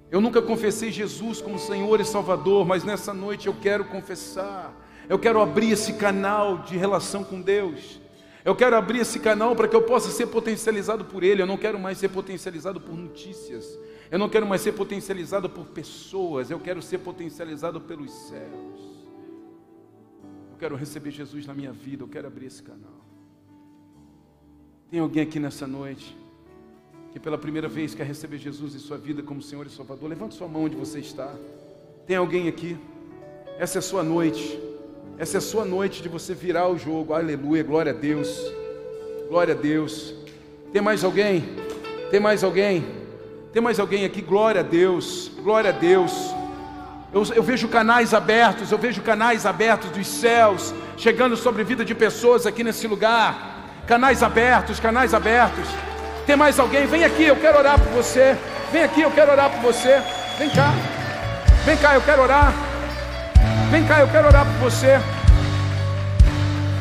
[0.09, 4.73] Eu nunca confessei Jesus como Senhor e Salvador, mas nessa noite eu quero confessar.
[5.09, 8.04] Eu quero abrir esse canal de relação com Deus.
[8.45, 11.41] Eu quero abrir esse canal para que eu possa ser potencializado por Ele.
[11.41, 13.79] Eu não quero mais ser potencializado por notícias.
[14.11, 16.51] Eu não quero mais ser potencializado por pessoas.
[16.51, 18.81] Eu quero ser potencializado pelos céus.
[20.53, 22.03] Eu quero receber Jesus na minha vida.
[22.03, 23.01] Eu quero abrir esse canal.
[24.91, 26.15] Tem alguém aqui nessa noite
[27.13, 30.35] que pela primeira vez quer receber Jesus em sua vida como Senhor e Salvador, levante
[30.35, 31.33] sua mão onde você está.
[32.07, 32.77] Tem alguém aqui?
[33.57, 34.61] Essa é a sua noite.
[35.17, 37.15] Essa é a sua noite de você virar o jogo.
[37.15, 38.37] Aleluia, glória a Deus.
[39.29, 40.13] Glória a Deus.
[40.73, 41.57] Tem mais alguém?
[42.11, 42.85] Tem mais alguém?
[43.53, 44.21] Tem mais alguém aqui?
[44.21, 45.31] Glória a Deus.
[45.41, 46.35] Glória a Deus.
[47.13, 51.85] Eu, eu, vejo canais abertos, eu vejo canais abertos dos céus chegando sobre a vida
[51.85, 53.85] de pessoas aqui nesse lugar.
[53.87, 55.69] Canais abertos, canais abertos.
[56.27, 56.87] Tem mais alguém?
[56.87, 58.37] Vem aqui, eu quero orar por você.
[58.73, 60.03] Vem aqui, eu quero orar por você.
[60.39, 60.73] Vem cá.
[61.65, 62.53] Vem cá, eu quero orar.
[63.75, 65.01] Vem cá, eu quero orar por você.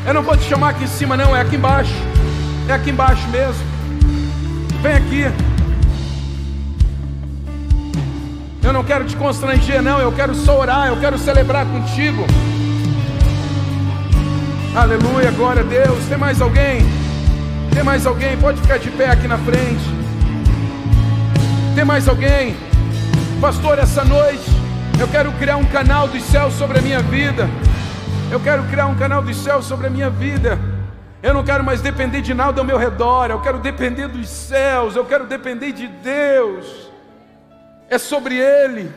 [0.06, 1.92] Eu não vou te chamar aqui em cima, não, é aqui embaixo.
[2.70, 3.64] É aqui embaixo mesmo.
[4.80, 5.26] Vem aqui.
[8.62, 10.00] Eu não quero te constranger, não.
[10.00, 10.90] Eu quero só orar.
[10.90, 12.28] Eu quero celebrar contigo.
[14.76, 16.06] Aleluia, glória a Deus.
[16.08, 16.86] Tem mais alguém?
[17.74, 18.38] Tem mais alguém?
[18.38, 19.84] Pode ficar de pé aqui na frente.
[21.74, 22.56] Tem mais alguém?
[23.42, 24.53] Pastor, essa noite
[25.00, 27.48] eu quero criar um canal dos céus sobre a minha vida.
[28.32, 30.58] Eu quero criar um canal dos céus sobre a minha vida.
[31.22, 33.30] Eu não quero mais depender de nada ao meu redor.
[33.30, 34.96] Eu quero depender dos céus.
[34.96, 36.92] Eu quero depender de Deus.
[37.90, 38.92] É sobre Ele.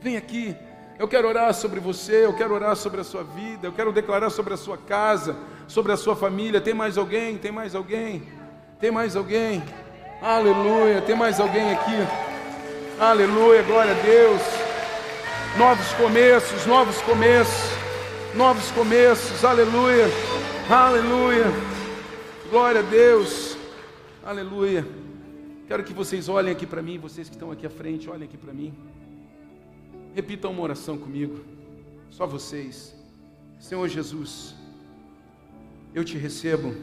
[0.00, 0.56] Vem aqui.
[0.98, 4.30] Eu quero orar sobre você, eu quero orar sobre a sua vida, eu quero declarar
[4.30, 5.36] sobre a sua casa,
[5.68, 6.58] sobre a sua família.
[6.58, 7.36] Tem mais alguém?
[7.36, 8.22] Tem mais alguém?
[8.80, 9.62] Tem mais alguém?
[10.22, 12.06] Aleluia, tem mais alguém aqui?
[12.98, 14.65] Aleluia, glória a Deus.
[15.58, 17.70] Novos começos, novos começos,
[18.34, 20.04] novos começos, aleluia,
[20.68, 21.46] aleluia,
[22.50, 23.56] glória a Deus,
[24.22, 24.86] aleluia.
[25.66, 28.36] Quero que vocês olhem aqui para mim, vocês que estão aqui à frente, olhem aqui
[28.36, 28.74] para mim.
[30.14, 31.42] Repitam uma oração comigo,
[32.10, 32.94] só vocês.
[33.58, 34.54] Senhor Jesus,
[35.94, 36.74] eu te recebo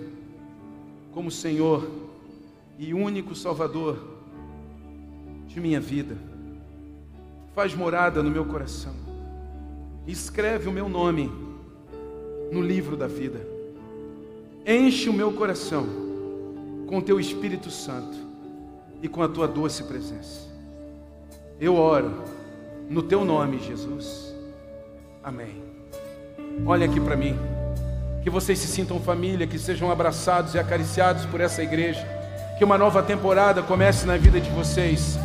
[1.14, 1.88] como Senhor
[2.80, 4.00] e único Salvador
[5.46, 6.33] de minha vida.
[7.56, 8.94] Faz morada no meu coração.
[10.08, 11.32] Escreve o meu nome
[12.52, 13.40] no livro da vida.
[14.66, 15.86] Enche o meu coração
[16.88, 18.18] com teu Espírito Santo
[19.02, 20.42] e com a tua doce presença.
[21.60, 22.24] Eu oro
[22.90, 24.34] no teu nome, Jesus.
[25.24, 25.62] Amém.
[26.66, 27.38] Olha aqui para mim.
[28.24, 32.06] Que vocês se sintam família, que sejam abraçados e acariciados por essa igreja.
[32.58, 35.18] Que uma nova temporada comece na vida de vocês.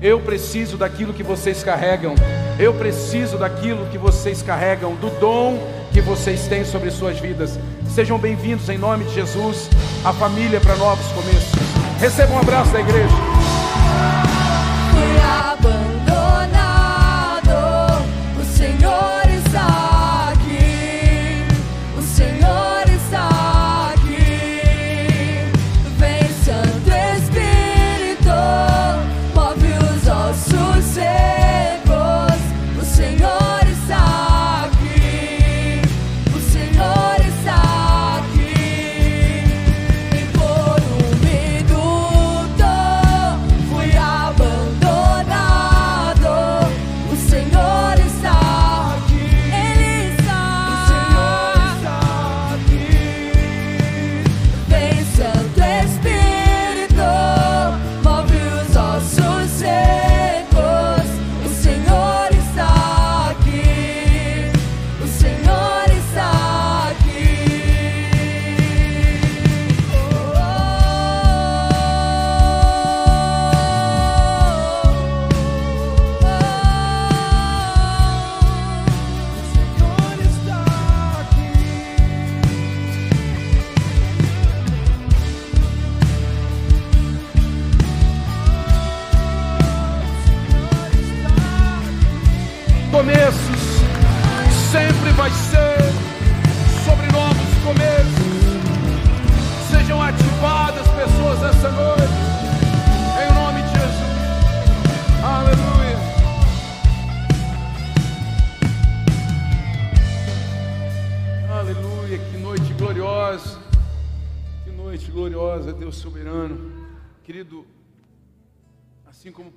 [0.00, 2.14] Eu preciso daquilo que vocês carregam.
[2.58, 5.58] Eu preciso daquilo que vocês carregam, do dom
[5.92, 7.58] que vocês têm sobre suas vidas.
[7.88, 9.68] Sejam bem-vindos em nome de Jesus,
[10.04, 11.52] a família para novos começos.
[11.98, 13.27] Recebam um abraço da igreja.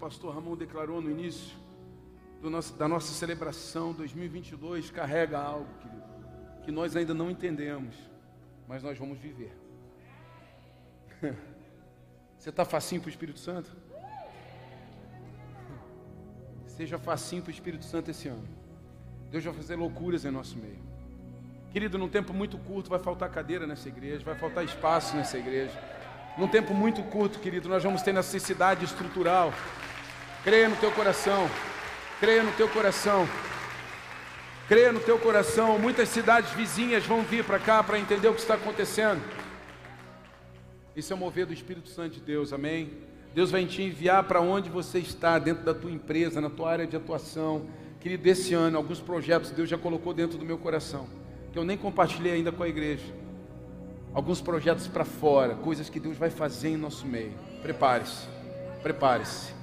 [0.01, 1.55] Pastor Ramon declarou no início
[2.41, 6.01] nosso, da nossa celebração 2022, carrega algo, querido,
[6.63, 7.95] que nós ainda não entendemos,
[8.67, 9.55] mas nós vamos viver.
[12.35, 13.69] Você está facinho para o Espírito Santo?
[16.65, 18.47] Seja facinho para o Espírito Santo esse ano.
[19.29, 20.81] Deus vai fazer loucuras em nosso meio.
[21.71, 25.79] Querido, num tempo muito curto vai faltar cadeira nessa igreja, vai faltar espaço nessa igreja.
[26.37, 29.53] Num tempo muito curto, querido, nós vamos ter necessidade estrutural.
[30.43, 31.49] Creia no teu coração.
[32.19, 33.27] Creia no teu coração.
[34.67, 35.77] Creia no teu coração.
[35.77, 39.21] Muitas cidades vizinhas vão vir para cá para entender o que está acontecendo.
[40.95, 42.91] Isso é o mover do Espírito Santo de Deus, amém?
[43.33, 46.87] Deus vai te enviar para onde você está, dentro da tua empresa, na tua área
[46.87, 47.67] de atuação.
[47.99, 51.07] Querido, esse ano, alguns projetos Deus já colocou dentro do meu coração,
[51.53, 53.05] que eu nem compartilhei ainda com a igreja.
[54.13, 57.33] Alguns projetos para fora, coisas que Deus vai fazer em nosso meio.
[57.61, 58.27] Prepare-se,
[58.81, 59.60] prepare-se.